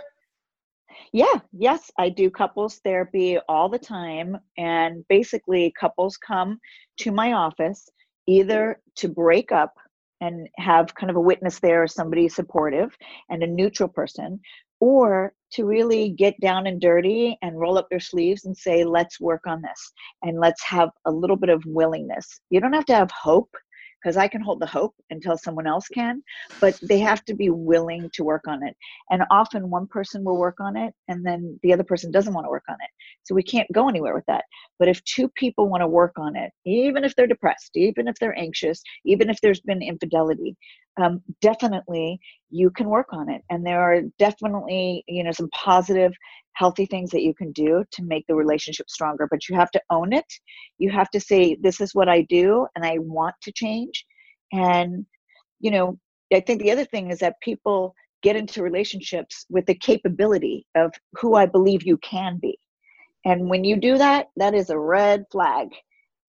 yeah, 1.16 1.40
yes, 1.54 1.92
I 1.98 2.10
do 2.10 2.30
couples 2.30 2.82
therapy 2.84 3.38
all 3.48 3.70
the 3.70 3.80
time. 3.80 4.38
And 4.58 5.06
basically, 5.08 5.74
couples 5.80 6.18
come 6.18 6.60
to 7.00 7.12
my 7.12 7.32
office 7.32 7.90
either 8.28 8.82
to 8.98 9.08
break 9.08 9.52
up 9.54 9.74
and 10.20 10.50
have 10.58 10.96
kind 10.96 11.10
of 11.10 11.16
a 11.16 11.22
witness 11.22 11.60
there, 11.60 11.84
or 11.84 11.88
somebody 11.88 12.28
supportive 12.28 12.98
and 13.30 13.44
a 13.44 13.48
neutral 13.48 13.90
person, 13.90 14.40
or 14.80 15.34
to 15.56 15.66
really 15.66 16.10
get 16.10 16.40
down 16.42 16.68
and 16.68 16.82
dirty 16.82 17.38
and 17.42 17.60
roll 17.60 17.78
up 17.78 17.88
their 17.90 18.00
sleeves 18.00 18.46
and 18.46 18.56
say, 18.56 18.84
let's 18.84 19.20
work 19.20 19.48
on 19.48 19.62
this 19.62 19.94
and 20.22 20.40
let's 20.40 20.64
have 20.64 20.90
a 21.06 21.12
little 21.12 21.38
bit 21.38 21.50
of 21.50 21.64
willingness. 21.66 22.42
You 22.50 22.60
don't 22.60 22.74
have 22.74 22.86
to 22.86 22.96
have 22.96 23.12
hope 23.12 23.50
because 24.06 24.18
I 24.18 24.28
can 24.28 24.42
hold 24.42 24.60
the 24.60 24.68
hope 24.68 24.94
until 25.10 25.36
someone 25.36 25.66
else 25.66 25.88
can, 25.88 26.22
but 26.62 26.78
they 26.84 27.00
have 27.00 27.26
to 27.26 27.34
be 27.34 27.50
willing 27.50 28.08
to 28.14 28.24
work 28.24 28.44
on 28.48 28.62
it. 28.64 28.76
And 29.10 29.24
often 29.32 29.72
one 29.72 29.88
person 29.88 30.24
will 30.24 30.38
work 30.38 30.58
on 30.60 30.78
it 30.78 30.94
and 31.08 31.26
then 31.26 31.60
the 31.64 31.74
other 31.74 31.84
person 31.84 32.12
doesn't 32.12 32.34
want 32.34 32.46
to 32.46 32.52
work 32.52 32.66
on 32.70 32.76
it. 32.76 32.90
So 33.24 33.34
we 33.34 33.42
can't 33.42 33.72
go 33.72 33.90
anywhere 33.90 34.14
with 34.14 34.26
that. 34.28 34.44
But 34.78 34.90
if 34.90 35.04
two 35.06 35.28
people 35.30 35.70
want 35.70 35.82
to 35.82 35.88
work 35.88 36.14
on 36.18 36.36
it, 36.36 36.52
even 36.66 37.04
if 37.04 37.16
they're 37.16 37.26
depressed, 37.26 37.72
even 37.76 38.08
if 38.08 38.16
they're 38.20 38.38
anxious, 38.38 38.84
even 39.06 39.30
if 39.30 39.42
there's 39.42 39.62
been 39.62 39.82
infidelity, 39.82 40.56
um, 40.98 41.22
definitely 41.42 42.20
you 42.50 42.70
can 42.70 42.90
work 42.90 43.08
on 43.12 43.30
it. 43.30 43.42
And 43.50 43.66
there 43.66 43.82
are 43.82 44.02
definitely, 44.18 45.04
you 45.08 45.24
know, 45.24 45.32
some 45.32 45.50
positive 45.50 46.14
healthy 46.54 46.86
things 46.86 47.12
that 47.12 47.22
you 47.22 47.34
can 47.34 47.52
do 47.52 47.84
to 47.92 48.04
make 48.04 48.26
the 48.28 48.36
relationship 48.36 48.90
stronger 48.90 49.28
but 49.30 49.48
you 49.48 49.56
have 49.56 49.72
to 49.72 49.82
own 49.90 50.14
it. 50.14 50.26
You 50.78 50.90
have 50.92 51.10
to 51.12 51.20
say 51.20 51.56
this 51.62 51.82
is 51.82 51.94
what 51.94 52.10
i 52.10 52.22
do 52.24 52.68
and 52.76 52.86
i 52.86 52.98
want 53.00 53.36
to 53.44 53.52
change. 53.52 54.06
And 54.54 55.06
you 55.60 55.72
know 55.72 56.00
i 56.34 56.40
think 56.40 56.62
the 56.62 56.72
other 56.72 56.86
thing 56.86 57.12
is 57.12 57.20
that 57.20 57.42
people 57.42 57.94
get 58.24 58.36
into 58.36 58.64
relationships 58.64 59.46
with 59.50 59.66
the 59.66 59.76
capability 59.76 60.66
of 60.76 60.92
who 61.14 61.36
i 61.36 61.46
believe 61.46 61.84
you 61.84 61.98
can 61.98 62.40
be. 62.42 62.58
And 63.26 63.50
when 63.50 63.64
you 63.64 63.76
do 63.76 63.98
that 63.98 64.28
that 64.38 64.54
is 64.54 64.70
a 64.70 64.80
red 64.80 65.26
flag. 65.32 65.68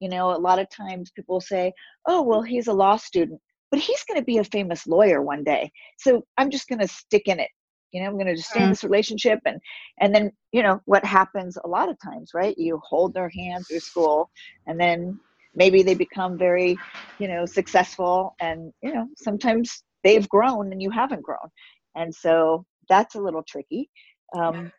You 0.01 0.09
know 0.09 0.37
a 0.37 0.45
lot 0.49 0.59
of 0.59 0.69
times 0.71 1.13
people 1.13 1.41
say 1.41 1.73
oh 2.07 2.23
well 2.23 2.43
he's 2.43 2.67
a 2.67 2.73
law 2.73 2.97
student 2.97 3.41
but 3.77 3.83
he's 3.83 4.05
going 4.05 4.19
to 4.19 4.25
be 4.25 4.39
a 4.39 4.45
famous 4.45 4.87
lawyer 4.87 5.21
one 5.21 5.45
day 5.45 5.71
so 5.99 6.25
i'm 6.39 6.51
just 6.51 6.67
going 6.67 6.79
to 6.79 6.89
stick 6.89 7.25
in 7.27 7.39
it 7.39 7.51
you 7.93 8.01
know 8.01 8.07
i'm 8.07 8.15
going 8.15 8.27
to 8.27 8.35
just 8.35 8.49
stay 8.49 8.61
in 8.61 8.67
mm. 8.67 8.71
this 8.71 8.83
relationship 8.83 9.39
and 9.45 9.61
and 10.01 10.15
then 10.15 10.33
you 10.51 10.63
know 10.63 10.81
what 10.87 11.05
happens 11.05 11.59
a 11.63 11.69
lot 11.69 11.91
of 11.91 11.97
times 12.03 12.31
right 12.33 12.57
you 12.57 12.81
hold 12.83 13.13
their 13.13 13.29
hand 13.29 13.67
through 13.69 13.81
school 13.81 14.31
and 14.67 14.81
then 14.81 15.21
maybe 15.55 15.83
they 15.83 15.95
become 15.95 16.39
very 16.39 16.79
you 17.19 17.29
know 17.29 17.45
successful 17.45 18.35
and 18.41 18.73
you 18.83 18.95
know 18.95 19.07
sometimes 19.19 19.83
they've 20.03 20.29
grown 20.31 20.73
and 20.73 20.81
you 20.81 20.91
haven't 20.91 21.23
grown 21.23 21.49
and 21.97 22.15
so 22.15 22.65
that's 22.89 23.15
a 23.15 23.21
little 23.21 23.43
tricky 23.43 23.91
um, 24.35 24.73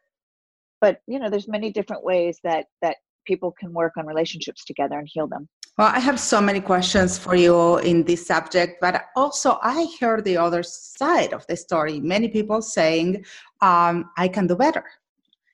but 0.81 1.01
you 1.05 1.19
know 1.19 1.29
there's 1.29 1.47
many 1.47 1.71
different 1.71 2.03
ways 2.03 2.39
that 2.43 2.65
that 2.81 2.97
people 3.25 3.53
can 3.59 3.73
work 3.73 3.93
on 3.95 4.07
relationships 4.07 4.65
together 4.65 4.97
and 4.97 5.07
heal 5.11 5.27
them 5.27 5.47
well, 5.77 5.91
I 5.93 5.99
have 5.99 6.19
so 6.19 6.41
many 6.41 6.59
questions 6.59 7.19
for 7.19 7.35
you 7.35 7.77
in 7.77 8.03
this 8.03 8.25
subject, 8.25 8.81
but 8.81 9.05
also 9.15 9.59
I 9.61 9.87
heard 9.99 10.23
the 10.23 10.37
other 10.37 10.63
side 10.63 11.33
of 11.33 11.45
the 11.45 11.55
story. 11.55 11.99
Many 11.99 12.29
people 12.29 12.63
saying, 12.63 13.23
um, 13.61 14.09
I 14.17 14.27
can 14.27 14.47
do 14.47 14.55
better. 14.55 14.85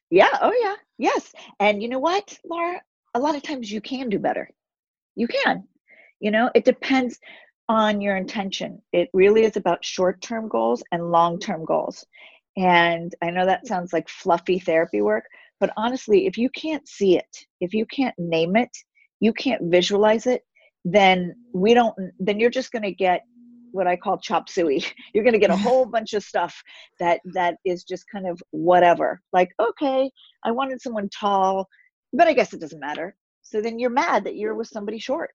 Yeah, 0.09 0.37
oh, 0.41 0.53
yeah, 0.61 0.75
yes. 0.97 1.33
And 1.59 1.81
you 1.83 1.89
know 1.89 1.99
what, 1.99 2.37
Laura? 2.45 2.81
A 3.15 3.19
lot 3.19 3.35
of 3.35 3.43
times 3.43 3.69
you 3.69 3.81
can 3.81 4.09
do 4.09 4.17
better. 4.17 4.49
You 5.15 5.27
can. 5.27 5.65
You 6.21 6.31
know, 6.31 6.49
it 6.55 6.63
depends 6.63 7.19
on 7.67 7.99
your 7.99 8.15
intention. 8.15 8.81
It 8.93 9.09
really 9.13 9.43
is 9.43 9.57
about 9.57 9.83
short 9.83 10.21
term 10.21 10.47
goals 10.47 10.83
and 10.93 11.11
long 11.11 11.37
term 11.37 11.65
goals. 11.65 12.05
And 12.55 13.13
I 13.21 13.29
know 13.29 13.45
that 13.45 13.67
sounds 13.67 13.91
like 13.91 14.07
fluffy 14.07 14.59
therapy 14.59 15.01
work, 15.01 15.25
but 15.59 15.71
honestly, 15.75 16.27
if 16.27 16.37
you 16.37 16.49
can't 16.51 16.87
see 16.87 17.17
it, 17.17 17.45
if 17.59 17.73
you 17.73 17.85
can't 17.87 18.15
name 18.17 18.55
it, 18.55 18.71
you 19.23 19.31
can't 19.31 19.61
visualize 19.63 20.27
it, 20.27 20.41
then 20.83 21.33
we 21.53 21.73
don't, 21.73 21.95
then 22.19 22.39
you're 22.39 22.49
just 22.49 22.73
going 22.73 22.83
to 22.83 22.91
get 22.91 23.21
what 23.71 23.87
I 23.87 23.95
call 23.95 24.17
chop 24.19 24.49
suey. 24.49 24.85
You're 25.13 25.23
going 25.23 25.33
to 25.33 25.39
get 25.39 25.49
a 25.49 25.57
whole 25.57 25.85
bunch 25.85 26.13
of 26.13 26.23
stuff 26.23 26.61
that 26.99 27.21
that 27.33 27.55
is 27.65 27.83
just 27.83 28.05
kind 28.11 28.27
of 28.27 28.39
whatever. 28.51 29.19
Like, 29.31 29.49
okay, 29.59 30.11
I 30.43 30.51
wanted 30.51 30.79
someone 30.79 31.09
tall, 31.09 31.67
but 32.11 32.27
I 32.27 32.33
guess 32.33 32.53
it 32.53 32.59
doesn't 32.59 32.79
matter. 32.79 33.15
So 33.41 33.61
then 33.61 33.79
you're 33.79 33.89
mad 33.89 34.25
that 34.25 34.35
you're 34.35 34.53
with 34.53 34.67
somebody 34.67 34.99
short. 34.99 35.31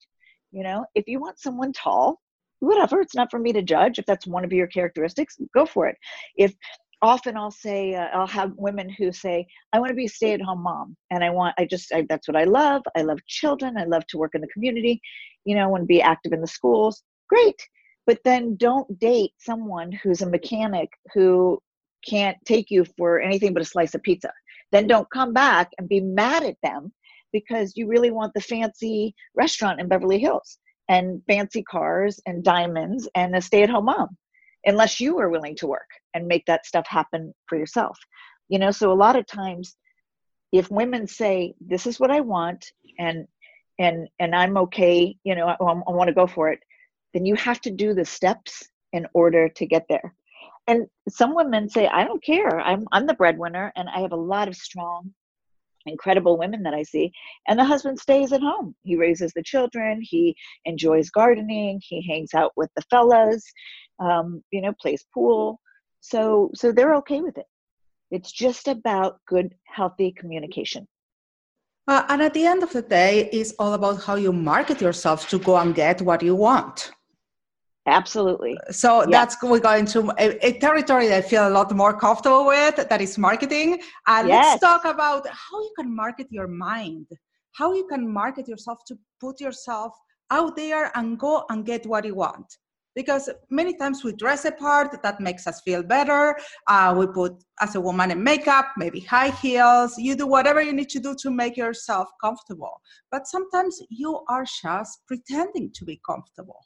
You 0.53 0.63
know, 0.63 0.85
if 0.95 1.09
you 1.09 1.19
want 1.19 1.41
someone 1.41 1.73
tall, 1.73 2.21
whatever, 2.61 3.01
it's 3.01 3.17
not 3.17 3.31
for 3.31 3.41
me 3.41 3.53
to 3.55 3.63
judge. 3.63 3.99
If 3.99 4.07
that's 4.07 4.27
one 4.27 4.45
of 4.45 4.53
your 4.53 4.69
characteristics, 4.69 5.37
go 5.53 5.67
for 5.67 5.89
it. 5.89 5.97
If 6.37 6.55
often 7.03 7.37
I'll 7.37 7.51
say, 7.51 7.95
uh, 7.95 8.09
I'll 8.13 8.27
have 8.27 8.53
women 8.57 8.89
who 8.89 9.13
say, 9.13 9.47
I 9.73 9.79
want 9.79 9.91
to 9.91 9.95
be 9.95 10.07
a 10.07 10.09
stay 10.09 10.33
at 10.33 10.41
home 10.41 10.63
mom. 10.63 10.97
And 11.11 11.23
I 11.23 11.31
want, 11.31 11.55
I 11.59 11.65
just, 11.65 11.93
I, 11.93 12.07
that's 12.09 12.29
what 12.29 12.37
I 12.37 12.45
love. 12.45 12.83
I 12.97 13.03
love 13.03 13.19
children. 13.27 13.77
I 13.77 13.85
love 13.85 14.07
to 14.09 14.19
work 14.19 14.35
in 14.35 14.41
the 14.41 14.49
community. 14.49 15.01
You 15.45 15.55
know, 15.55 15.63
I 15.63 15.67
want 15.67 15.83
to 15.83 15.87
be 15.87 16.03
active 16.03 16.33
in 16.33 16.41
the 16.41 16.47
schools. 16.47 17.03
Great. 17.29 17.61
But 18.07 18.21
then 18.25 18.57
don't 18.57 18.99
date 18.99 19.33
someone 19.39 19.93
who's 19.93 20.23
a 20.23 20.31
mechanic 20.31 20.89
who 21.15 21.61
can't 22.09 22.39
take 22.47 22.71
you 22.71 22.85
for 22.97 23.21
anything 23.21 23.53
but 23.53 23.63
a 23.63 23.67
slice 23.67 23.95
of 23.95 24.03
pizza. 24.03 24.33
Then 24.73 24.87
don't 24.87 25.11
come 25.11 25.33
back 25.33 25.71
and 25.79 25.89
be 25.89 26.01
mad 26.01 26.43
at 26.43 26.57
them 26.63 26.93
because 27.33 27.77
you 27.77 27.87
really 27.87 28.11
want 28.11 28.33
the 28.35 28.41
fancy 28.41 29.15
restaurant 29.35 29.81
in 29.81 29.89
Beverly 29.89 30.19
Hills 30.19 30.59
and 30.89 31.23
fancy 31.29 31.63
cars 31.63 32.19
and 32.27 32.43
diamonds 32.43 33.09
and 33.15 33.37
a 33.37 33.43
stay 33.43 33.63
at 33.63 33.71
home 33.71 33.87
mom 33.87 34.17
unless 34.65 35.01
you 35.01 35.19
are 35.19 35.29
willing 35.29 35.55
to 35.57 35.67
work 35.67 35.89
and 36.15 36.27
make 36.27 36.45
that 36.47 36.67
stuff 36.67 36.87
happen 36.89 37.35
for 37.47 37.57
yourself 37.57 37.99
you 38.49 38.59
know 38.59 38.71
so 38.71 38.93
a 38.93 38.95
lot 38.95 39.17
of 39.17 39.27
times 39.27 39.77
if 40.53 40.71
women 40.71 41.07
say 41.07 41.55
this 41.61 41.87
is 41.87 42.01
what 42.01 42.11
i 42.11 42.21
want 42.21 42.73
and 42.99 43.27
and 43.79 44.09
and 44.19 44.35
i'm 44.35 44.57
okay 44.57 45.17
you 45.25 45.35
know 45.35 45.47
i, 45.47 45.57
I 45.61 45.93
want 45.93 46.09
to 46.09 46.15
go 46.15 46.27
for 46.27 46.51
it 46.51 46.61
then 47.15 47.25
you 47.25 47.35
have 47.37 47.61
to 47.63 47.71
do 47.71 47.95
the 47.95 48.05
steps 48.05 48.69
in 48.93 49.07
order 49.15 49.49
to 49.49 49.67
get 49.67 49.85
there 49.89 50.15
and 50.67 50.87
some 51.09 51.35
women 51.35 51.69
say 51.69 51.87
i 51.89 52.05
don't 52.05 52.23
care 52.23 52.61
i'm 52.61 52.87
i'm 52.93 53.07
the 53.07 53.15
breadwinner 53.15 53.73
and 53.77 53.89
i 53.89 54.01
have 54.01 54.13
a 54.13 54.17
lot 54.17 54.49
of 54.49 54.57
strong 54.57 55.13
incredible 55.89 56.39
women 56.39 56.63
that 56.63 56.75
I 56.75 56.83
see. 56.83 57.11
And 57.47 57.59
the 57.59 57.65
husband 57.65 57.99
stays 57.99 58.33
at 58.33 58.41
home. 58.41 58.75
He 58.83 58.97
raises 58.97 59.33
the 59.35 59.43
children, 59.43 60.01
he 60.03 60.37
enjoys 60.65 61.11
gardening, 61.11 61.81
he 61.83 62.07
hangs 62.09 62.35
out 62.35 62.53
with 62.57 62.71
the 62.77 62.83
fellas, 62.91 63.43
um, 63.99 64.43
you 64.51 64.61
know, 64.61 64.73
plays 64.81 65.05
pool. 65.13 65.61
So 66.01 66.51
so 66.55 66.73
they're 66.73 66.95
okay 66.97 67.21
with 67.21 67.39
it. 67.39 67.47
It's 68.11 68.33
just 68.33 68.69
about 68.69 69.21
good, 69.27 69.55
healthy 69.65 70.13
communication. 70.13 70.89
Uh, 71.87 72.05
and 72.09 72.23
at 72.23 72.35
the 72.35 72.45
end 72.45 72.63
of 72.63 72.73
the 72.73 72.83
day, 72.83 73.31
it's 73.33 73.53
all 73.59 73.73
about 73.73 74.03
how 74.03 74.15
you 74.15 74.33
market 74.33 74.81
yourself 74.81 75.29
to 75.31 75.39
go 75.39 75.57
and 75.57 75.75
get 75.75 76.03
what 76.03 76.23
you 76.23 76.35
want. 76.35 76.91
Absolutely. 77.87 78.59
So 78.71 79.07
that's 79.09 79.43
we 79.43 79.61
go 79.61 79.73
into 79.73 80.13
a, 80.19 80.47
a, 80.47 80.59
territory 80.59 81.09
that 81.09 81.25
I 81.25 81.27
feel 81.27 81.49
a 81.49 81.55
lot 81.59 81.75
more 81.75 81.99
comfortable 81.99 82.47
with. 82.47 82.77
That 82.77 83.01
is 83.01 83.17
marketing. 83.17 83.81
And 84.07 84.29
yes. 84.29 84.45
let's 84.45 84.61
talk 84.61 84.85
about 84.85 85.27
how 85.29 85.59
you 85.61 85.73
can 85.79 85.97
market 85.97 86.27
your 86.31 86.49
mind, 86.49 87.07
how 87.53 87.73
you 87.73 87.87
can 87.87 88.07
market 88.07 88.47
yourself 88.47 88.81
to 88.89 88.99
put 89.19 89.41
yourself 89.41 89.95
out 90.31 90.55
there 90.57 90.93
and 90.95 91.19
go 91.19 91.47
and 91.49 91.65
get 91.65 91.87
what 91.87 92.05
you 92.05 92.15
want. 92.15 92.59
Because 93.01 93.25
many 93.61 93.73
times 93.83 94.03
we 94.05 94.13
dress 94.25 94.45
a 94.45 94.53
part 94.67 94.91
that 95.05 95.21
makes 95.29 95.47
us 95.51 95.61
feel 95.67 95.83
better. 95.97 96.23
Uh, 96.67 96.95
we 96.99 97.07
put, 97.07 97.33
as 97.61 97.75
a 97.77 97.81
woman, 97.89 98.11
in 98.11 98.21
makeup, 98.33 98.67
maybe 98.77 99.01
high 99.01 99.33
heels. 99.43 99.91
You 100.07 100.17
do 100.23 100.27
whatever 100.27 100.61
you 100.69 100.73
need 100.73 100.91
to 100.97 101.01
do 101.07 101.15
to 101.23 101.31
make 101.31 101.57
yourself 101.57 102.09
comfortable. 102.21 102.75
But 103.13 103.23
sometimes 103.35 103.75
you 103.89 104.11
are 104.29 104.45
just 104.63 104.95
pretending 105.07 105.71
to 105.77 105.85
be 105.85 105.97
comfortable 106.11 106.61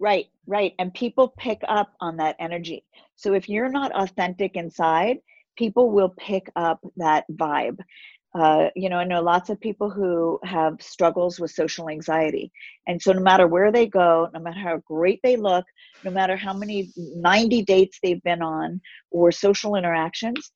Right, 0.00 0.26
right. 0.46 0.72
And 0.78 0.92
people 0.92 1.34
pick 1.38 1.60
up 1.68 1.92
on 2.00 2.16
that 2.16 2.36
energy. 2.40 2.84
So 3.16 3.32
if 3.32 3.48
you're 3.48 3.68
not 3.68 3.92
authentic 3.92 4.56
inside, 4.56 5.18
people 5.56 5.90
will 5.90 6.12
pick 6.18 6.50
up 6.56 6.80
that 6.96 7.24
vibe. 7.32 7.78
Uh, 8.34 8.68
you 8.74 8.88
know, 8.88 8.96
I 8.96 9.04
know 9.04 9.22
lots 9.22 9.48
of 9.48 9.60
people 9.60 9.88
who 9.88 10.40
have 10.42 10.76
struggles 10.80 11.38
with 11.38 11.52
social 11.52 11.88
anxiety. 11.88 12.50
And 12.88 13.00
so 13.00 13.12
no 13.12 13.20
matter 13.20 13.46
where 13.46 13.70
they 13.70 13.86
go, 13.86 14.28
no 14.34 14.40
matter 14.40 14.58
how 14.58 14.78
great 14.78 15.20
they 15.22 15.36
look, 15.36 15.64
no 16.04 16.10
matter 16.10 16.36
how 16.36 16.52
many 16.52 16.90
90 16.96 17.62
dates 17.62 17.98
they've 18.02 18.22
been 18.24 18.42
on 18.42 18.80
or 19.12 19.30
social 19.30 19.76
interactions, 19.76 20.50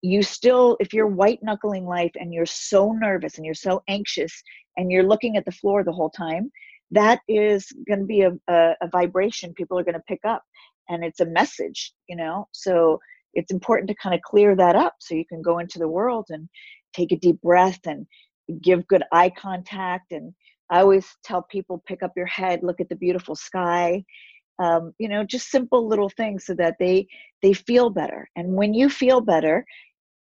you 0.00 0.22
still, 0.22 0.76
if 0.80 0.94
you're 0.94 1.06
white 1.06 1.40
knuckling 1.42 1.84
life 1.84 2.12
and 2.14 2.32
you're 2.32 2.46
so 2.46 2.92
nervous 2.92 3.36
and 3.36 3.44
you're 3.44 3.54
so 3.54 3.82
anxious 3.88 4.42
and 4.78 4.90
you're 4.90 5.06
looking 5.06 5.36
at 5.36 5.44
the 5.44 5.52
floor 5.52 5.84
the 5.84 5.92
whole 5.92 6.10
time, 6.10 6.50
that 6.90 7.20
is 7.28 7.66
going 7.86 8.00
to 8.00 8.06
be 8.06 8.22
a, 8.22 8.32
a, 8.48 8.74
a 8.82 8.88
vibration 8.90 9.52
people 9.54 9.78
are 9.78 9.84
going 9.84 9.94
to 9.94 10.02
pick 10.08 10.20
up 10.24 10.42
and 10.88 11.04
it's 11.04 11.20
a 11.20 11.26
message 11.26 11.92
you 12.08 12.16
know 12.16 12.48
so 12.52 12.98
it's 13.34 13.52
important 13.52 13.88
to 13.88 13.94
kind 13.96 14.14
of 14.14 14.22
clear 14.22 14.56
that 14.56 14.74
up 14.74 14.94
so 15.00 15.14
you 15.14 15.24
can 15.26 15.42
go 15.42 15.58
into 15.58 15.78
the 15.78 15.88
world 15.88 16.26
and 16.30 16.48
take 16.98 17.12
a 17.12 17.16
deep 17.16 17.40
breath 17.40 17.80
and 17.86 18.06
give 18.62 18.88
good 18.88 19.04
eye 19.12 19.30
contact. 19.30 20.12
And 20.12 20.34
i 20.70 20.80
always 20.80 21.06
tell 21.24 21.42
people 21.42 21.82
pick 21.86 22.02
up 22.02 22.12
your 22.16 22.26
head 22.26 22.60
look 22.62 22.80
at 22.80 22.88
the 22.88 22.96
beautiful 23.06 23.36
sky. 23.48 24.04
Um, 24.60 24.92
you 24.98 25.08
know 25.08 25.22
just 25.24 25.50
simple 25.50 25.82
little 25.86 26.10
things 26.20 26.44
so 26.46 26.54
that 26.54 26.76
they 26.80 27.06
they 27.42 27.52
feel 27.52 27.90
better. 27.90 28.28
And 28.36 28.54
when 28.60 28.74
you 28.74 28.88
feel 28.90 29.20
better 29.20 29.64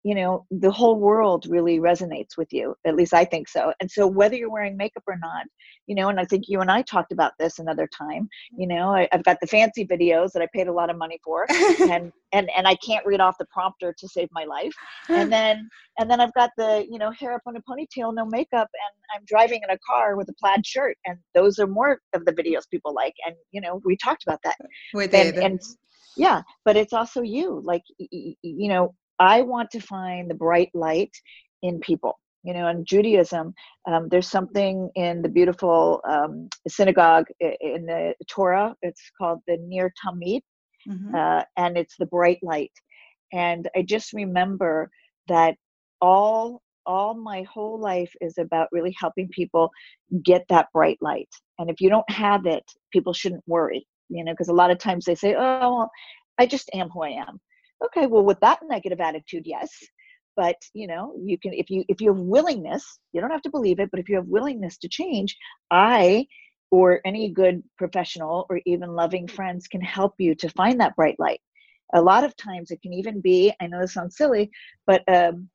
you 0.07 0.15
know 0.15 0.47
the 0.53 0.71
whole 0.71 1.01
world 1.01 1.47
really 1.49 1.81
resonates 1.81 2.37
with 2.39 2.53
you 2.53 2.77
at 2.87 2.95
least 2.95 3.13
i 3.13 3.25
think 3.25 3.49
so. 3.49 3.73
And 3.81 3.91
so 3.91 4.07
whether 4.07 4.37
you're 4.37 4.53
wearing 4.53 4.77
makeup 4.77 5.03
or 5.09 5.17
not 5.21 5.47
you 5.89 5.97
know 5.97 6.09
and 6.09 6.21
i 6.21 6.25
think 6.25 6.45
you 6.47 6.61
and 6.61 6.71
i 6.71 6.81
talked 6.83 7.11
about 7.11 7.33
this 7.41 7.59
another 7.59 7.89
time 7.89 8.29
you 8.57 8.69
know 8.69 8.95
I, 8.95 9.09
have 9.11 9.25
got 9.25 9.39
the 9.41 9.49
fancy 9.49 9.85
videos 9.85 10.31
that 10.33 10.43
i 10.43 10.49
paid 10.55 10.69
a 10.69 10.73
lot 10.73 10.91
of 10.91 10.97
money 10.97 11.19
for 11.25 11.45
and 11.81 12.13
and 12.33 12.49
and 12.57 12.69
i 12.69 12.77
can't 12.87 13.05
read 13.05 13.21
off 13.21 13.37
the 13.41 13.47
prompter 13.47 13.93
to 13.99 14.09
save 14.09 14.29
my 14.31 14.45
life. 14.45 14.73
And 15.09 15.33
then 15.37 15.69
and 15.99 16.09
then 16.09 16.21
i've 16.21 16.35
got 16.35 16.51
the 16.57 16.87
you 16.89 16.99
know 16.99 17.11
hair 17.11 17.33
up 17.33 17.43
on 17.45 17.57
a 17.57 17.63
ponytail 17.63 18.15
no 18.15 18.25
makeup 18.27 18.69
and 18.85 18.95
i'm 19.13 19.25
driving 19.27 19.61
in 19.69 19.75
a 19.75 19.79
car 19.91 20.17
with 20.17 20.29
a 20.29 20.35
plaid 20.35 20.65
shirt 20.65 20.97
and 21.05 21.19
those 21.35 21.59
are 21.59 21.67
more 21.67 21.99
of 22.15 22.25
the 22.25 22.33
videos 22.33 22.63
people 22.71 22.95
like 22.95 23.15
and 23.27 23.35
you 23.51 23.61
know 23.61 23.81
we 23.85 23.97
talked 23.97 24.23
about 24.23 24.39
that. 24.45 24.55
With 24.95 25.13
and, 25.13 25.37
and 25.37 25.61
yeah 26.17 26.43
but 26.65 26.77
it's 26.77 26.93
also 26.93 27.23
you 27.23 27.61
like 27.65 27.83
you 27.99 28.69
know 28.69 28.95
I 29.19 29.43
want 29.43 29.71
to 29.73 29.81
find 29.81 30.31
the 30.31 30.35
bright 30.35 30.71
light 30.75 31.13
in 31.63 31.81
people. 31.81 32.19
You 32.43 32.55
know, 32.55 32.69
in 32.69 32.85
Judaism, 32.85 33.55
um, 33.89 34.09
there's 34.09 34.29
something 34.29 34.89
in 34.95 35.21
the 35.21 35.29
beautiful 35.29 36.01
um, 36.09 36.49
synagogue 36.69 37.27
in 37.41 37.87
the 37.87 38.15
Torah. 38.29 38.75
It's 38.83 39.03
called 39.19 39.41
the 39.49 39.57
Ner 39.61 39.93
Tamid, 40.05 40.43
mm-hmm. 40.89 41.15
uh, 41.15 41.43
and 41.57 41.77
it's 41.77 41.97
the 41.99 42.07
bright 42.07 42.39
light. 42.43 42.71
And 43.33 43.69
I 43.75 43.83
just 43.83 44.13
remember 44.13 44.91
that 45.29 45.57
all 46.01 46.63
all 46.87 47.15
my 47.15 47.43
whole 47.53 47.81
life 47.81 48.13
is 48.21 48.39
about 48.39 48.69
really 48.71 48.95
helping 48.97 49.29
people 49.31 49.73
get 50.23 50.45
that 50.49 50.69
bright 50.73 50.99
light. 51.01 51.29
And 51.59 51.69
if 51.69 51.81
you 51.81 51.91
don't 51.91 52.09
have 52.09 52.47
it, 52.47 52.63
people 52.93 53.13
shouldn't 53.13 53.43
worry. 53.49 53.85
You 54.09 54.25
know, 54.25 54.33
because 54.33 54.49
a 54.49 54.55
lot 54.55 54.71
of 54.71 54.79
times 54.79 55.05
they 55.05 55.17
say, 55.17 55.35
"Oh, 55.35 55.59
well, 55.59 55.91
I 56.39 56.47
just 56.47 56.71
am 56.75 56.91
who 56.91 57.03
I 57.03 57.11
am." 57.11 57.41
Okay 57.85 58.07
well 58.07 58.25
with 58.25 58.41
that 58.41 58.59
negative 58.69 59.01
attitude 59.01 59.43
yes 59.45 59.71
but 60.37 60.57
you 60.75 60.87
know 60.87 61.15
you 61.23 61.39
can 61.39 61.53
if 61.53 61.71
you 61.71 61.85
if 61.89 62.01
you 62.01 62.13
have 62.13 62.23
willingness 62.23 62.99
you 63.13 63.21
don't 63.21 63.31
have 63.31 63.43
to 63.43 63.51
believe 63.51 63.81
it 63.81 63.91
but 63.91 64.01
if 64.01 64.09
you 64.09 64.17
have 64.17 64.27
willingness 64.27 64.79
to 64.79 64.89
change 64.89 65.37
i 65.71 66.27
or 66.71 67.01
any 67.05 67.31
good 67.31 67.63
professional 67.79 68.47
or 68.51 68.61
even 68.67 68.95
loving 68.95 69.29
friends 69.29 69.69
can 69.69 69.81
help 69.81 70.15
you 70.19 70.35
to 70.35 70.51
find 70.51 70.81
that 70.81 70.97
bright 70.97 71.15
light. 71.21 71.41
A 71.95 72.03
lot 72.03 72.25
of 72.25 72.37
times 72.37 72.73
it 72.73 72.83
can 72.83 72.93
even 72.93 73.21
be 73.21 73.53
i 73.61 73.67
know 73.67 73.81
this 73.81 73.95
sounds 73.95 74.17
silly 74.17 74.51
but 74.87 75.03
um, 75.09 75.49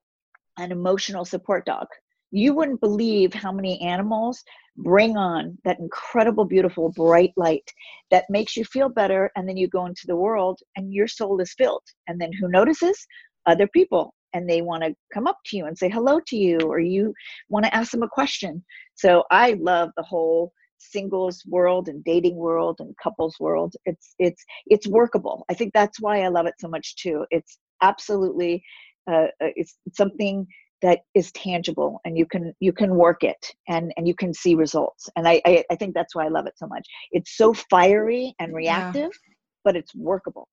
an 0.58 0.72
emotional 0.72 1.25
support 1.25 1.66
dog 1.66 1.88
you 2.32 2.54
wouldn't 2.54 2.82
believe 2.82 3.34
how 3.34 3.52
many 3.52 3.80
animals 3.82 4.44
bring 4.78 5.18
on 5.18 5.58
that 5.66 5.80
incredible, 5.80 6.46
beautiful, 6.46 6.90
bright 6.90 7.34
light 7.36 7.70
that 8.10 8.26
makes 8.30 8.56
you 8.56 8.64
feel 8.64 8.90
better. 8.90 9.30
And 9.36 9.48
then 9.48 9.58
you 9.58 9.68
go 9.68 9.86
into 9.86 10.08
the 10.08 10.16
world 10.16 10.60
and 10.76 10.94
your 10.94 11.08
soul 11.08 11.40
is 11.42 11.54
filled. 11.54 11.84
And 12.08 12.20
then 12.20 12.32
who 12.34 12.48
notices? 12.48 13.06
Other 13.46 13.68
people. 13.68 14.14
And 14.34 14.50
they 14.50 14.62
want 14.62 14.84
to 14.84 14.96
come 15.14 15.28
up 15.28 15.38
to 15.48 15.58
you 15.58 15.66
and 15.66 15.78
say 15.78 15.90
hello 15.90 16.22
to 16.28 16.38
you, 16.38 16.60
or 16.60 16.80
you 16.80 17.14
want 17.50 17.66
to 17.66 17.76
ask 17.76 17.92
them 17.92 18.04
a 18.04 18.08
question. 18.08 18.64
So 18.96 19.26
I 19.30 19.58
love 19.60 19.90
the 19.98 20.04
whole 20.04 20.54
singles 20.82 21.44
world 21.48 21.90
and 21.90 22.04
dating 22.04 22.36
world 22.36 22.78
and 22.80 22.96
couples 23.02 23.36
world 23.40 23.76
it's 23.86 24.16
it's 24.18 24.44
it's 24.66 24.88
workable 24.88 25.46
i 25.48 25.54
think 25.54 25.72
that's 25.74 26.02
why 26.02 26.24
i 26.24 26.28
love 26.28 26.48
it 26.48 26.56
so 26.60 26.68
much 26.68 26.96
too 26.96 27.24
it's 27.30 27.60
absolutely 27.84 28.64
uh, 29.08 29.28
uh 29.44 29.52
it's 29.56 29.78
something 29.94 30.48
that 30.82 31.00
is 31.14 31.32
tangible 31.34 32.00
and 32.06 32.18
you 32.18 32.26
can 32.26 32.54
you 32.60 32.74
can 32.74 32.96
work 32.96 33.24
it 33.24 33.46
and 33.68 33.94
and 33.98 34.08
you 34.08 34.16
can 34.16 34.34
see 34.34 34.56
results. 34.56 35.10
And 35.16 35.28
I, 35.28 35.42
I 35.46 35.64
i, 35.72 35.76
think 35.76 35.94
that's 35.94 36.16
why 36.16 36.26
i 36.26 36.30
love 36.30 36.48
it 36.48 36.58
so 36.58 36.68
much. 36.68 36.88
It's 37.12 37.38
so 37.38 37.54
fiery 37.54 38.36
and 38.40 38.54
reactive 38.54 39.12
yeah. 39.12 39.34
but 39.64 39.76
it's 39.76 39.94
workable. 39.96 40.48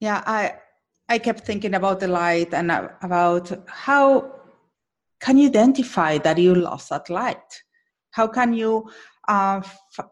Yeah 0.00 0.22
i 0.26 0.54
i 1.08 1.18
kept 1.18 1.40
thinking 1.46 1.74
about 1.74 2.00
the 2.00 2.08
light 2.08 2.54
and 2.54 2.70
about 3.02 3.52
how 3.68 4.40
can 5.20 5.36
you 5.36 5.48
identify 5.48 6.18
that 6.18 6.38
you 6.38 6.54
lost 6.54 6.88
that 6.88 7.10
light? 7.10 7.50
How 8.12 8.26
can 8.26 8.54
you 8.54 8.90
uh, 9.28 9.60
f- 9.62 10.08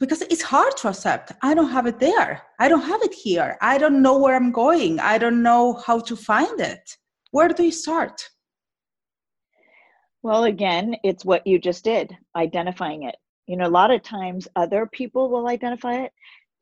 because 0.00 0.22
it's 0.22 0.42
hard 0.42 0.74
to 0.78 0.88
accept. 0.88 1.32
I 1.42 1.52
don't 1.52 1.70
have 1.70 1.86
it 1.86 2.00
there. 2.00 2.42
I 2.58 2.68
don't 2.68 2.82
have 2.82 3.02
it 3.02 3.12
here. 3.12 3.58
I 3.60 3.76
don't 3.76 4.00
know 4.00 4.18
where 4.18 4.34
i'm 4.34 4.50
going. 4.50 4.98
I 4.98 5.18
don't 5.18 5.42
know 5.42 5.74
how 5.74 6.00
to 6.00 6.16
find 6.16 6.58
it. 6.58 6.96
Where 7.30 7.48
do 7.48 7.62
you 7.62 7.70
start 7.70 8.28
well, 10.22 10.44
again, 10.44 10.96
it's 11.02 11.24
what 11.24 11.46
you 11.46 11.58
just 11.58 11.84
did, 11.84 12.16
identifying 12.36 13.04
it. 13.04 13.16
You 13.46 13.56
know, 13.56 13.66
a 13.66 13.68
lot 13.68 13.90
of 13.90 14.02
times 14.02 14.48
other 14.54 14.86
people 14.86 15.30
will 15.30 15.48
identify 15.48 16.02
it, 16.02 16.12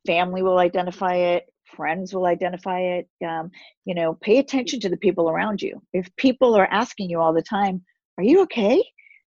family 0.06 0.42
will 0.42 0.58
identify 0.58 1.14
it, 1.14 1.46
friends 1.64 2.14
will 2.14 2.26
identify 2.26 2.80
it. 2.80 3.08
Um, 3.26 3.50
you 3.84 3.94
know, 3.94 4.14
pay 4.14 4.38
attention 4.38 4.80
to 4.80 4.88
the 4.88 4.96
people 4.96 5.28
around 5.28 5.60
you. 5.60 5.82
If 5.92 6.14
people 6.16 6.54
are 6.54 6.66
asking 6.70 7.10
you 7.10 7.20
all 7.20 7.34
the 7.34 7.42
time, 7.42 7.84
Are 8.16 8.24
you 8.24 8.42
okay? 8.42 8.82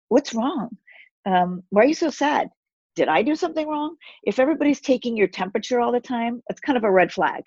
What's 0.10 0.34
wrong? 0.34 0.70
Um, 1.26 1.64
why 1.70 1.84
are 1.84 1.88
you 1.88 1.94
so 1.94 2.10
sad? 2.10 2.50
Did 2.96 3.08
I 3.08 3.22
do 3.22 3.36
something 3.36 3.68
wrong? 3.68 3.96
If 4.24 4.40
everybody's 4.40 4.82
taking 4.82 5.16
your 5.16 5.30
temperature 5.30 5.80
all 5.80 5.94
the 5.94 6.02
time, 6.02 6.42
it's 6.50 6.60
kind 6.60 6.78
of 6.78 6.84
a 6.84 6.92
red 6.92 7.12
flag 7.12 7.44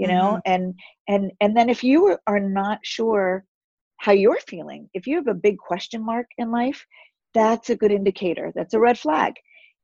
you 0.00 0.06
know 0.06 0.40
mm-hmm. 0.46 0.52
and 0.52 0.74
and 1.08 1.32
and 1.40 1.56
then 1.56 1.68
if 1.68 1.84
you 1.84 2.16
are 2.26 2.40
not 2.40 2.78
sure 2.82 3.44
how 4.00 4.12
you're 4.12 4.40
feeling. 4.48 4.88
If 4.94 5.06
you 5.06 5.16
have 5.16 5.28
a 5.28 5.34
big 5.34 5.58
question 5.58 6.04
mark 6.04 6.26
in 6.38 6.50
life, 6.50 6.86
that's 7.34 7.68
a 7.68 7.76
good 7.76 7.92
indicator. 7.92 8.50
That's 8.54 8.72
a 8.72 8.80
red 8.80 8.98
flag. 8.98 9.34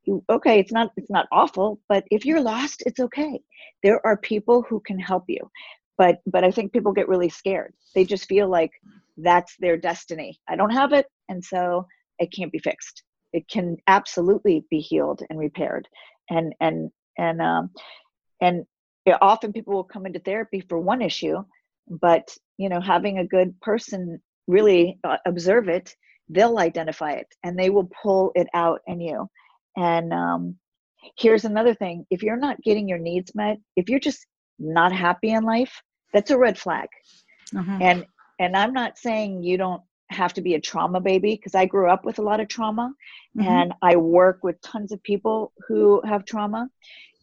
You, 0.05 0.25
okay, 0.31 0.59
it's 0.59 0.73
not 0.73 0.91
it's 0.97 1.11
not 1.11 1.27
awful, 1.31 1.81
but 1.89 2.05
if 2.11 2.25
you're 2.25 2.41
lost, 2.41 2.83
it's 2.87 2.99
okay. 2.99 3.41
There 3.83 4.05
are 4.07 4.17
people 4.17 4.63
who 4.63 4.81
can 4.81 4.99
help 4.99 5.25
you. 5.29 5.51
But 5.99 6.21
but 6.27 6.45
I 6.45 6.51
think 6.51 6.73
people 6.73 6.93
get 6.93 7.09
really 7.09 7.29
scared. 7.29 7.75
They 7.95 8.05
just 8.05 8.27
feel 8.27 8.49
like 8.49 8.71
that's 9.19 9.55
their 9.59 9.77
destiny. 9.77 10.41
I 10.49 10.57
don't 10.57 10.71
have 10.71 10.93
it, 10.95 11.07
and 11.29 11.45
so 11.45 11.87
it 12.19 12.33
can't 12.33 12.53
be 12.53 12.59
fixed. 12.59 13.03
It 13.35 13.47
can 13.49 13.77
absolutely 13.87 14.65
be 14.71 14.81
healed 14.81 15.23
and 15.29 15.39
repaired. 15.39 15.89
And 16.31 16.55
and 16.61 16.91
and 17.19 17.43
um 17.43 17.71
and 18.41 18.65
often 19.21 19.53
people 19.53 19.75
will 19.75 19.85
come 19.85 20.07
into 20.07 20.21
therapy 20.21 20.61
for 20.61 20.79
one 20.79 21.03
issue 21.03 21.45
but 21.89 22.37
you 22.59 22.69
know 22.69 22.81
having 22.81 23.19
a 23.19 23.27
good 23.27 23.59
person 23.61 24.21
really 24.47 24.99
uh, 25.05 25.17
observe 25.27 25.69
it 25.69 25.95
they'll 26.29 26.59
identify 26.59 27.13
it 27.13 27.27
and 27.45 27.59
they 27.59 27.71
will 27.71 27.89
pull 28.03 28.33
it 28.35 28.49
out 28.55 28.81
in 28.87 29.01
you 29.01 29.29
and 29.77 30.13
um, 30.13 30.57
here's 31.17 31.45
another 31.45 31.75
thing 31.75 32.05
if 32.11 32.23
you're 32.23 32.37
not 32.37 32.61
getting 32.63 32.89
your 32.89 32.99
needs 32.99 33.35
met 33.35 33.59
if 33.77 33.89
you're 33.89 34.01
just 34.01 34.27
not 34.59 34.93
happy 34.93 35.31
in 35.31 35.45
life 35.45 35.83
that's 36.13 36.31
a 36.31 36.39
red 36.39 36.59
flag 36.59 36.89
uh-huh. 37.57 37.79
and 37.81 38.07
and 38.39 38.57
i'm 38.57 38.73
not 38.73 38.99
saying 38.99 39.43
you 39.43 39.57
don't 39.57 39.83
have 40.11 40.33
to 40.33 40.41
be 40.41 40.55
a 40.55 40.61
trauma 40.61 41.01
baby 41.01 41.35
because 41.35 41.55
i 41.55 41.67
grew 41.67 41.91
up 41.91 42.05
with 42.05 42.19
a 42.19 42.23
lot 42.23 42.41
of 42.41 42.49
trauma 42.49 42.93
mm-hmm. 43.37 43.47
and 43.47 43.75
i 43.83 43.97
work 43.97 44.39
with 44.43 44.61
tons 44.63 44.93
of 44.93 45.03
people 45.03 45.53
who 45.69 46.01
have 46.05 46.25
trauma 46.25 46.69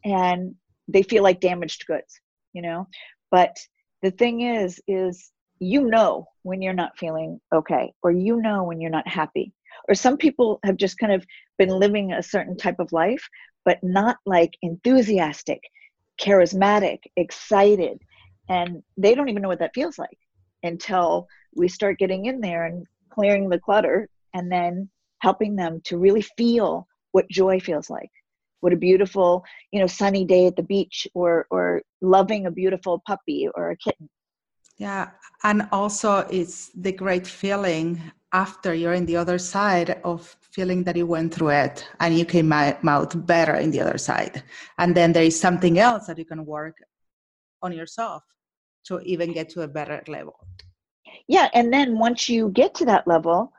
and 0.05 0.53
they 0.87 1.01
feel 1.01 1.23
like 1.23 1.39
damaged 1.39 1.85
goods 1.87 2.19
you 2.53 2.61
know 2.61 2.87
but 3.31 3.57
the 4.03 4.11
thing 4.11 4.41
is 4.41 4.79
is 4.87 5.31
you 5.59 5.81
know 5.87 6.27
when 6.43 6.61
you're 6.61 6.73
not 6.73 6.97
feeling 6.97 7.39
okay 7.55 7.91
or 8.03 8.11
you 8.11 8.39
know 8.41 8.63
when 8.63 8.79
you're 8.79 8.91
not 8.91 9.07
happy 9.07 9.51
or 9.87 9.95
some 9.95 10.17
people 10.17 10.59
have 10.63 10.77
just 10.77 10.99
kind 10.99 11.13
of 11.13 11.25
been 11.57 11.69
living 11.69 12.11
a 12.11 12.21
certain 12.21 12.55
type 12.55 12.79
of 12.79 12.91
life 12.91 13.27
but 13.65 13.79
not 13.81 14.17
like 14.25 14.53
enthusiastic 14.61 15.61
charismatic 16.21 16.99
excited 17.15 17.97
and 18.49 18.83
they 18.97 19.15
don't 19.15 19.29
even 19.29 19.41
know 19.41 19.47
what 19.47 19.59
that 19.59 19.73
feels 19.73 19.97
like 19.97 20.17
until 20.63 21.27
we 21.55 21.67
start 21.67 21.97
getting 21.97 22.25
in 22.25 22.41
there 22.41 22.65
and 22.65 22.85
clearing 23.09 23.49
the 23.49 23.59
clutter 23.59 24.09
and 24.33 24.51
then 24.51 24.89
helping 25.19 25.55
them 25.55 25.79
to 25.85 25.97
really 25.97 26.25
feel 26.37 26.85
what 27.13 27.29
joy 27.29 27.59
feels 27.59 27.89
like 27.89 28.11
what 28.63 28.71
a 28.71 28.77
beautiful 28.77 29.43
you 29.71 29.79
know 29.79 29.87
sunny 29.87 30.23
day 30.23 30.47
at 30.47 30.55
the 30.55 30.63
beach 30.63 31.05
or 31.13 31.45
or 31.51 31.81
loving 32.01 32.45
a 32.45 32.51
beautiful 32.51 33.03
puppy 33.05 33.49
or 33.55 33.71
a 33.71 33.77
kitten. 33.77 34.09
Yeah 34.77 35.09
and 35.43 35.67
also 35.71 36.25
it's 36.31 36.69
the 36.69 36.93
great 36.93 37.27
feeling 37.27 38.01
after 38.31 38.73
you're 38.73 38.93
in 38.93 39.05
the 39.05 39.17
other 39.17 39.37
side 39.37 39.99
of 40.03 40.35
feeling 40.55 40.83
that 40.85 40.95
you 40.95 41.05
went 41.05 41.33
through 41.33 41.49
it 41.49 41.87
and 41.99 42.17
you 42.17 42.25
came 42.25 42.51
out 42.53 43.27
better 43.27 43.55
in 43.55 43.69
the 43.69 43.81
other 43.81 43.97
side. 43.97 44.41
And 44.79 44.95
then 44.95 45.13
there 45.13 45.23
is 45.23 45.39
something 45.39 45.77
else 45.77 46.07
that 46.07 46.17
you 46.17 46.25
can 46.25 46.43
work 46.45 46.77
on 47.61 47.73
yourself 47.73 48.23
to 48.85 48.99
even 49.01 49.33
get 49.33 49.49
to 49.49 49.61
a 49.61 49.67
better 49.67 50.01
level. 50.07 50.35
Yeah 51.27 51.49
and 51.53 51.71
then 51.71 51.99
once 51.99 52.29
you 52.29 52.49
get 52.49 52.73
to 52.75 52.85
that 52.85 53.07
level 53.07 53.51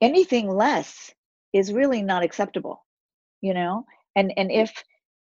anything 0.00 0.50
less 0.50 1.14
is 1.52 1.72
really 1.72 2.02
not 2.02 2.24
acceptable 2.24 2.84
you 3.40 3.54
know 3.54 3.86
and 4.16 4.32
and 4.36 4.50
if 4.50 4.72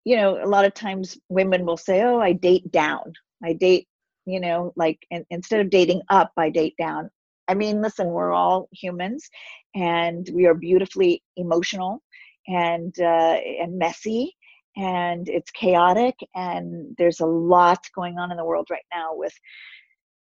you 0.05 0.15
know 0.15 0.43
a 0.43 0.47
lot 0.47 0.65
of 0.65 0.73
times 0.73 1.17
women 1.29 1.65
will 1.65 1.77
say 1.77 2.01
oh 2.03 2.19
i 2.19 2.31
date 2.33 2.69
down. 2.71 3.13
I 3.43 3.53
date 3.53 3.87
you 4.25 4.39
know 4.39 4.73
like 4.75 4.99
in, 5.09 5.25
instead 5.31 5.61
of 5.61 5.69
dating 5.71 6.01
up 6.09 6.31
i 6.37 6.49
date 6.49 6.75
down. 6.77 7.09
I 7.47 7.55
mean 7.55 7.81
listen 7.81 8.07
we're 8.09 8.33
all 8.33 8.69
humans 8.71 9.27
and 9.75 10.29
we 10.33 10.45
are 10.45 10.53
beautifully 10.53 11.23
emotional 11.37 12.03
and 12.47 12.93
uh, 12.99 13.37
and 13.61 13.77
messy 13.77 14.35
and 14.77 15.27
it's 15.27 15.51
chaotic 15.51 16.15
and 16.35 16.95
there's 16.97 17.19
a 17.19 17.25
lot 17.25 17.79
going 17.95 18.17
on 18.17 18.31
in 18.31 18.37
the 18.37 18.45
world 18.45 18.67
right 18.71 18.85
now 18.93 19.09
with 19.13 19.33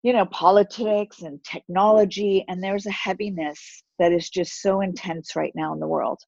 you 0.03 0.13
know 0.13 0.25
politics 0.25 1.21
and 1.21 1.43
technology 1.43 2.45
and 2.47 2.63
there's 2.63 2.85
a 2.85 2.91
heaviness 2.91 3.83
that 3.99 4.11
is 4.11 4.29
just 4.29 4.61
so 4.61 4.81
intense 4.81 5.35
right 5.35 5.53
now 5.55 5.73
in 5.73 5.79
the 5.79 5.87
world. 5.87 6.19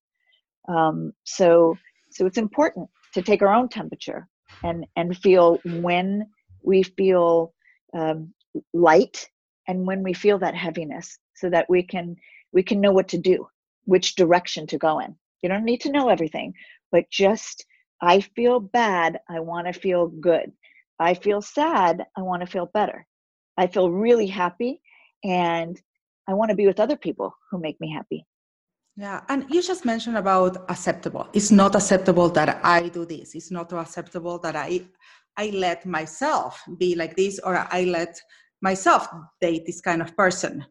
Um, 0.67 1.13
so 1.23 1.77
so 2.19 2.25
it's 2.25 2.37
important 2.37 2.89
to 3.13 3.21
take 3.21 3.41
our 3.41 3.53
own 3.55 3.69
temperature 3.69 4.27
and 4.63 4.85
and 4.97 5.17
feel 5.17 5.57
when 5.63 6.27
we 6.61 6.83
feel 6.83 7.53
um, 7.93 8.33
light 8.73 9.29
and 9.69 9.87
when 9.87 10.03
we 10.03 10.11
feel 10.11 10.37
that 10.37 10.53
heaviness 10.53 11.17
so 11.33 11.49
that 11.49 11.69
we 11.69 11.81
can 11.81 12.17
we 12.51 12.61
can 12.61 12.81
know 12.81 12.91
what 12.91 13.07
to 13.07 13.17
do 13.17 13.47
which 13.85 14.15
direction 14.15 14.67
to 14.67 14.77
go 14.77 14.99
in. 14.99 15.15
You 15.41 15.47
don't 15.47 15.63
need 15.63 15.79
to 15.81 15.93
know 15.93 16.09
everything 16.09 16.53
but 16.91 17.09
just 17.09 17.65
i 18.01 18.19
feel 18.19 18.59
bad 18.59 19.21
i 19.29 19.39
want 19.39 19.67
to 19.67 19.81
feel 19.85 20.07
good. 20.07 20.51
I 20.99 21.13
feel 21.13 21.41
sad 21.41 22.05
i 22.17 22.21
want 22.21 22.41
to 22.41 22.51
feel 22.51 22.69
better. 22.73 23.07
I 23.55 23.67
feel 23.67 23.89
really 23.89 24.27
happy 24.27 24.81
and 25.23 25.81
i 26.27 26.33
want 26.33 26.49
to 26.49 26.61
be 26.61 26.67
with 26.67 26.81
other 26.81 26.97
people 26.97 27.33
who 27.49 27.59
make 27.59 27.79
me 27.79 27.89
happy 27.93 28.25
yeah, 28.95 29.21
and 29.29 29.45
you 29.49 29.61
just 29.61 29.85
mentioned 29.85 30.17
about 30.17 30.57
acceptable. 30.69 31.27
It's 31.33 31.51
not 31.51 31.75
acceptable 31.75 32.29
that 32.29 32.59
I 32.63 32.89
do 32.89 33.05
this. 33.05 33.35
It's 33.35 33.51
not 33.51 33.71
acceptable 33.71 34.39
that 34.39 34.55
I 34.55 34.87
I 35.37 35.51
let 35.51 35.85
myself 35.85 36.61
be 36.77 36.95
like 36.95 37.15
this 37.15 37.39
or 37.39 37.55
I 37.71 37.85
let 37.85 38.19
myself 38.61 39.07
date 39.39 39.65
this 39.65 39.79
kind 39.79 40.01
of 40.01 40.15
person. 40.17 40.65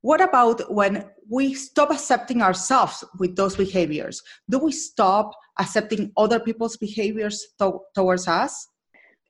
What 0.00 0.20
about 0.20 0.72
when 0.72 1.04
we 1.30 1.54
stop 1.54 1.90
accepting 1.90 2.42
ourselves 2.42 3.04
with 3.18 3.36
those 3.36 3.56
behaviors? 3.56 4.22
Do 4.48 4.58
we 4.58 4.72
stop 4.72 5.32
accepting 5.58 6.12
other 6.16 6.40
people's 6.40 6.76
behaviors 6.76 7.46
to- 7.58 7.80
towards 7.94 8.28
us? 8.28 8.68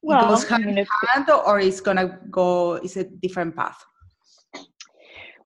Well, 0.02 0.26
it 0.26 0.28
goes 0.28 0.48
hand 0.48 0.68
in 0.68 0.86
hand, 1.06 1.30
or 1.30 1.60
it's 1.60 1.80
gonna 1.80 2.20
go? 2.30 2.74
Is 2.74 2.96
a 2.96 3.04
different 3.04 3.56
path? 3.56 3.82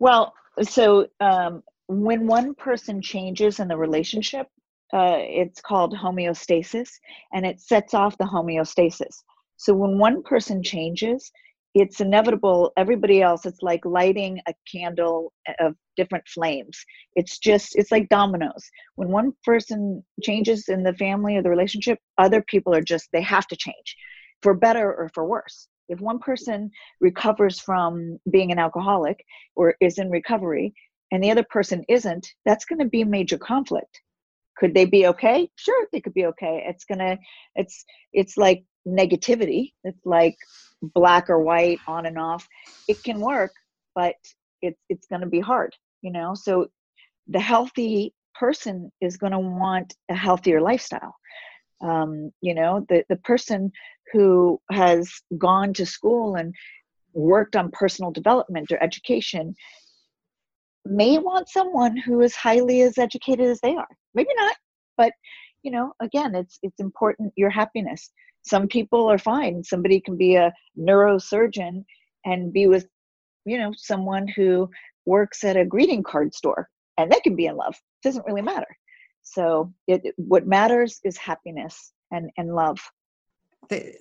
Well, 0.00 0.32
so 0.62 1.06
um, 1.20 1.62
when 1.88 2.26
one 2.26 2.54
person 2.54 3.00
changes 3.02 3.60
in 3.60 3.68
the 3.68 3.76
relationship, 3.76 4.46
uh, 4.92 5.16
it's 5.18 5.60
called 5.60 5.94
homeostasis, 5.94 6.88
and 7.32 7.44
it 7.44 7.60
sets 7.60 7.94
off 7.94 8.16
the 8.18 8.24
homeostasis. 8.24 9.22
So 9.56 9.74
when 9.74 9.98
one 9.98 10.22
person 10.22 10.62
changes, 10.62 11.30
it's 11.74 12.00
inevitable. 12.00 12.72
Everybody 12.76 13.22
else, 13.22 13.44
it's 13.44 13.62
like 13.62 13.84
lighting 13.84 14.40
a 14.46 14.54
candle 14.70 15.32
of 15.60 15.74
different 15.96 16.26
flames. 16.28 16.78
It's 17.16 17.38
just, 17.38 17.76
it's 17.76 17.90
like 17.90 18.08
dominoes. 18.08 18.70
When 18.94 19.08
one 19.10 19.32
person 19.44 20.02
changes 20.22 20.68
in 20.68 20.82
the 20.82 20.94
family 20.94 21.36
or 21.36 21.42
the 21.42 21.50
relationship, 21.50 21.98
other 22.16 22.42
people 22.42 22.74
are 22.74 22.82
just, 22.82 23.08
they 23.12 23.22
have 23.22 23.46
to 23.48 23.56
change 23.56 23.96
for 24.42 24.54
better 24.54 24.94
or 24.94 25.10
for 25.14 25.26
worse. 25.26 25.68
If 25.88 26.00
one 26.00 26.18
person 26.18 26.70
recovers 27.00 27.58
from 27.58 28.18
being 28.30 28.52
an 28.52 28.58
alcoholic 28.58 29.24
or 29.56 29.74
is 29.80 29.98
in 29.98 30.10
recovery, 30.10 30.74
and 31.10 31.22
the 31.22 31.30
other 31.30 31.44
person 31.48 31.84
isn't, 31.88 32.26
that's 32.44 32.64
going 32.64 32.80
to 32.80 32.84
be 32.86 33.02
a 33.02 33.06
major 33.06 33.38
conflict. 33.38 34.00
Could 34.58 34.74
they 34.74 34.84
be 34.84 35.06
okay? 35.06 35.48
Sure, 35.56 35.86
they 35.92 36.00
could 36.00 36.14
be 36.14 36.26
okay. 36.26 36.64
It's 36.66 36.84
gonna, 36.84 37.16
it's, 37.54 37.84
it's 38.12 38.36
like 38.36 38.64
negativity. 38.86 39.72
It's 39.84 40.04
like 40.04 40.36
black 40.82 41.30
or 41.30 41.40
white, 41.42 41.78
on 41.86 42.06
and 42.06 42.18
off. 42.18 42.46
It 42.88 43.02
can 43.02 43.20
work, 43.20 43.52
but 43.94 44.14
it's 44.62 44.80
it's 44.88 45.06
going 45.06 45.20
to 45.20 45.28
be 45.28 45.40
hard, 45.40 45.74
you 46.02 46.10
know. 46.10 46.34
So 46.34 46.68
the 47.26 47.40
healthy 47.40 48.14
person 48.34 48.90
is 49.00 49.16
going 49.16 49.32
to 49.32 49.38
want 49.38 49.94
a 50.10 50.14
healthier 50.14 50.60
lifestyle. 50.60 51.14
Um, 51.80 52.32
you 52.40 52.54
know, 52.54 52.84
the 52.88 53.04
the 53.08 53.16
person 53.16 53.70
who 54.12 54.60
has 54.70 55.10
gone 55.36 55.72
to 55.74 55.86
school 55.86 56.36
and 56.36 56.54
worked 57.12 57.56
on 57.56 57.70
personal 57.70 58.10
development 58.10 58.70
or 58.72 58.82
education 58.82 59.54
may 60.88 61.18
want 61.18 61.48
someone 61.48 61.96
who 61.96 62.20
is 62.20 62.34
highly 62.34 62.82
as 62.82 62.98
educated 62.98 63.46
as 63.46 63.60
they 63.60 63.74
are. 63.74 63.88
Maybe 64.14 64.30
not 64.36 64.56
but 64.98 65.12
you 65.62 65.70
know 65.70 65.94
again 66.00 66.34
it's 66.34 66.58
it's 66.62 66.80
important 66.80 67.32
your 67.36 67.48
happiness. 67.48 68.10
Some 68.42 68.68
people 68.68 69.10
are 69.10 69.18
fine. 69.18 69.64
Somebody 69.64 70.00
can 70.00 70.16
be 70.18 70.34
a 70.34 70.52
neurosurgeon 70.78 71.84
and 72.26 72.52
be 72.52 72.66
with 72.66 72.86
you 73.46 73.56
know 73.56 73.72
someone 73.74 74.28
who 74.28 74.68
works 75.06 75.42
at 75.44 75.56
a 75.56 75.64
greeting 75.64 76.02
card 76.02 76.34
store 76.34 76.68
and 76.98 77.10
they 77.10 77.20
can 77.20 77.34
be 77.34 77.46
in 77.46 77.56
love. 77.56 77.74
It 77.74 78.08
doesn't 78.08 78.26
really 78.26 78.42
matter. 78.42 78.76
So 79.22 79.72
it 79.86 80.02
what 80.16 80.46
matters 80.46 81.00
is 81.04 81.16
happiness 81.16 81.92
and 82.10 82.30
and 82.36 82.54
love 82.54 82.78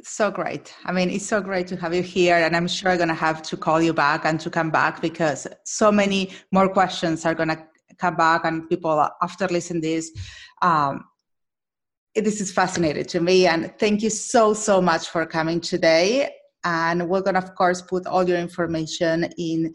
so 0.04 0.32
great. 0.32 0.74
I 0.86 0.92
mean, 0.92 1.10
it's 1.10 1.26
so 1.26 1.42
great 1.42 1.68
to 1.68 1.76
have 1.78 1.94
you 1.94 2.02
here, 2.02 2.36
and 2.36 2.56
I'm 2.56 2.68
sure 2.68 2.92
I'm 2.92 2.98
going 2.98 3.10
to 3.10 3.16
have 3.16 3.42
to 3.44 3.58
call 3.58 3.82
you 3.82 3.94
back 3.94 4.26
and 4.26 4.40
to 4.40 4.50
come 4.50 4.72
back 4.72 5.02
because 5.02 5.48
so 5.66 5.92
many 5.92 6.32
more 6.52 6.70
questions 6.70 7.26
are 7.26 7.36
going 7.36 7.50
to 7.50 7.64
come 7.98 8.16
back, 8.16 8.46
and 8.46 8.70
people 8.70 9.08
after 9.22 9.48
listening 9.48 9.82
this, 9.82 10.12
um, 10.62 11.06
this 12.16 12.42
is 12.42 12.52
fascinating 12.52 13.06
to 13.06 13.20
me. 13.20 13.48
And 13.48 13.74
thank 13.80 14.02
you 14.02 14.10
so 14.10 14.54
so 14.54 14.82
much 14.82 15.10
for 15.10 15.26
coming 15.26 15.62
today. 15.62 16.30
And 16.64 17.08
we're 17.08 17.22
going 17.22 17.36
to, 17.36 17.42
of 17.42 17.56
course, 17.56 17.82
put 17.82 18.08
all 18.08 18.28
your 18.28 18.40
information 18.40 19.32
in 19.38 19.74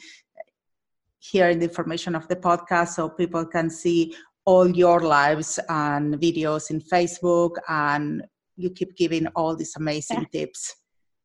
here 1.18 1.48
in 1.48 1.60
the 1.60 1.66
information 1.66 2.14
of 2.14 2.26
the 2.28 2.36
podcast 2.36 2.88
so 2.88 3.08
people 3.08 3.46
can 3.46 3.70
see 3.70 4.14
all 4.44 4.68
your 4.68 5.00
lives 5.00 5.60
and 5.68 6.14
videos 6.16 6.70
in 6.70 6.80
Facebook 6.80 7.52
and 7.68 8.22
you 8.56 8.70
keep 8.70 8.96
giving 8.96 9.26
all 9.28 9.56
these 9.56 9.74
amazing 9.76 10.26
tips. 10.32 10.74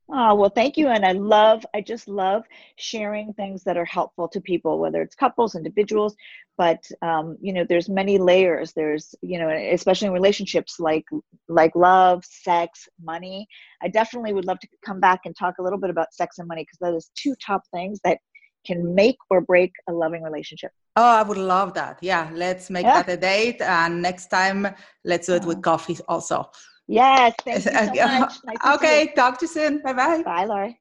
Oh, 0.09 0.35
well, 0.35 0.49
thank 0.49 0.77
you. 0.77 0.87
And 0.87 1.05
I 1.05 1.11
love, 1.11 1.65
I 1.75 1.81
just 1.81 2.07
love 2.07 2.43
sharing 2.77 3.33
things 3.33 3.63
that 3.65 3.75
are 3.75 3.85
helpful 3.85 4.29
to 4.29 4.39
people, 4.39 4.79
whether 4.79 5.01
it's 5.01 5.15
couples, 5.15 5.53
individuals, 5.53 6.15
but, 6.57 6.81
um, 7.01 7.37
you 7.41 7.51
know, 7.51 7.65
there's 7.67 7.89
many 7.89 8.17
layers. 8.17 8.71
There's, 8.73 9.13
you 9.21 9.37
know, 9.37 9.49
especially 9.49 10.07
in 10.07 10.13
relationships 10.13 10.79
like, 10.79 11.03
like 11.49 11.75
love, 11.75 12.23
sex, 12.23 12.87
money. 13.03 13.47
I 13.81 13.89
definitely 13.89 14.31
would 14.31 14.45
love 14.45 14.59
to 14.59 14.67
come 14.83 15.01
back 15.01 15.21
and 15.25 15.35
talk 15.35 15.55
a 15.59 15.61
little 15.61 15.77
bit 15.77 15.89
about 15.89 16.13
sex 16.13 16.37
and 16.39 16.47
money 16.47 16.61
because 16.61 16.79
that 16.79 16.95
is 16.95 17.11
two 17.15 17.35
top 17.45 17.63
things 17.73 17.99
that 18.05 18.19
can 18.65 18.95
make 18.95 19.17
or 19.29 19.41
break 19.41 19.73
a 19.89 19.91
loving 19.91 20.23
relationship. 20.23 20.71
Oh, 20.95 21.03
I 21.03 21.21
would 21.21 21.37
love 21.37 21.73
that. 21.73 21.99
Yeah. 22.01 22.29
Let's 22.33 22.69
make 22.69 22.85
yeah. 22.85 23.01
that 23.01 23.11
a 23.13 23.17
date. 23.17 23.61
And 23.61 24.01
next 24.01 24.27
time, 24.27 24.73
let's 25.03 25.27
do 25.27 25.33
it 25.33 25.43
with 25.43 25.61
coffee 25.61 25.97
also. 26.07 26.49
Yes, 26.87 27.33
thank 27.43 27.65
you 27.65 27.71
so 27.71 28.07
much. 28.19 28.33
Nice 28.45 28.75
okay, 28.75 29.13
talk 29.15 29.39
to 29.39 29.45
you 29.45 29.49
soon. 29.49 29.81
Bye 29.81 29.93
bye. 29.93 30.23
Bye, 30.23 30.45
Lori. 30.45 30.79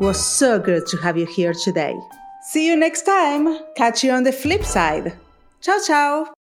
Was 0.00 0.24
so 0.24 0.58
good 0.58 0.86
to 0.86 0.96
have 0.98 1.16
you 1.16 1.26
here 1.26 1.52
today. 1.52 1.96
See 2.50 2.66
you 2.66 2.76
next 2.76 3.02
time. 3.02 3.58
Catch 3.76 4.04
you 4.04 4.12
on 4.12 4.24
the 4.24 4.32
flip 4.32 4.64
side. 4.64 5.12
Ciao, 5.60 5.78
ciao. 5.84 6.37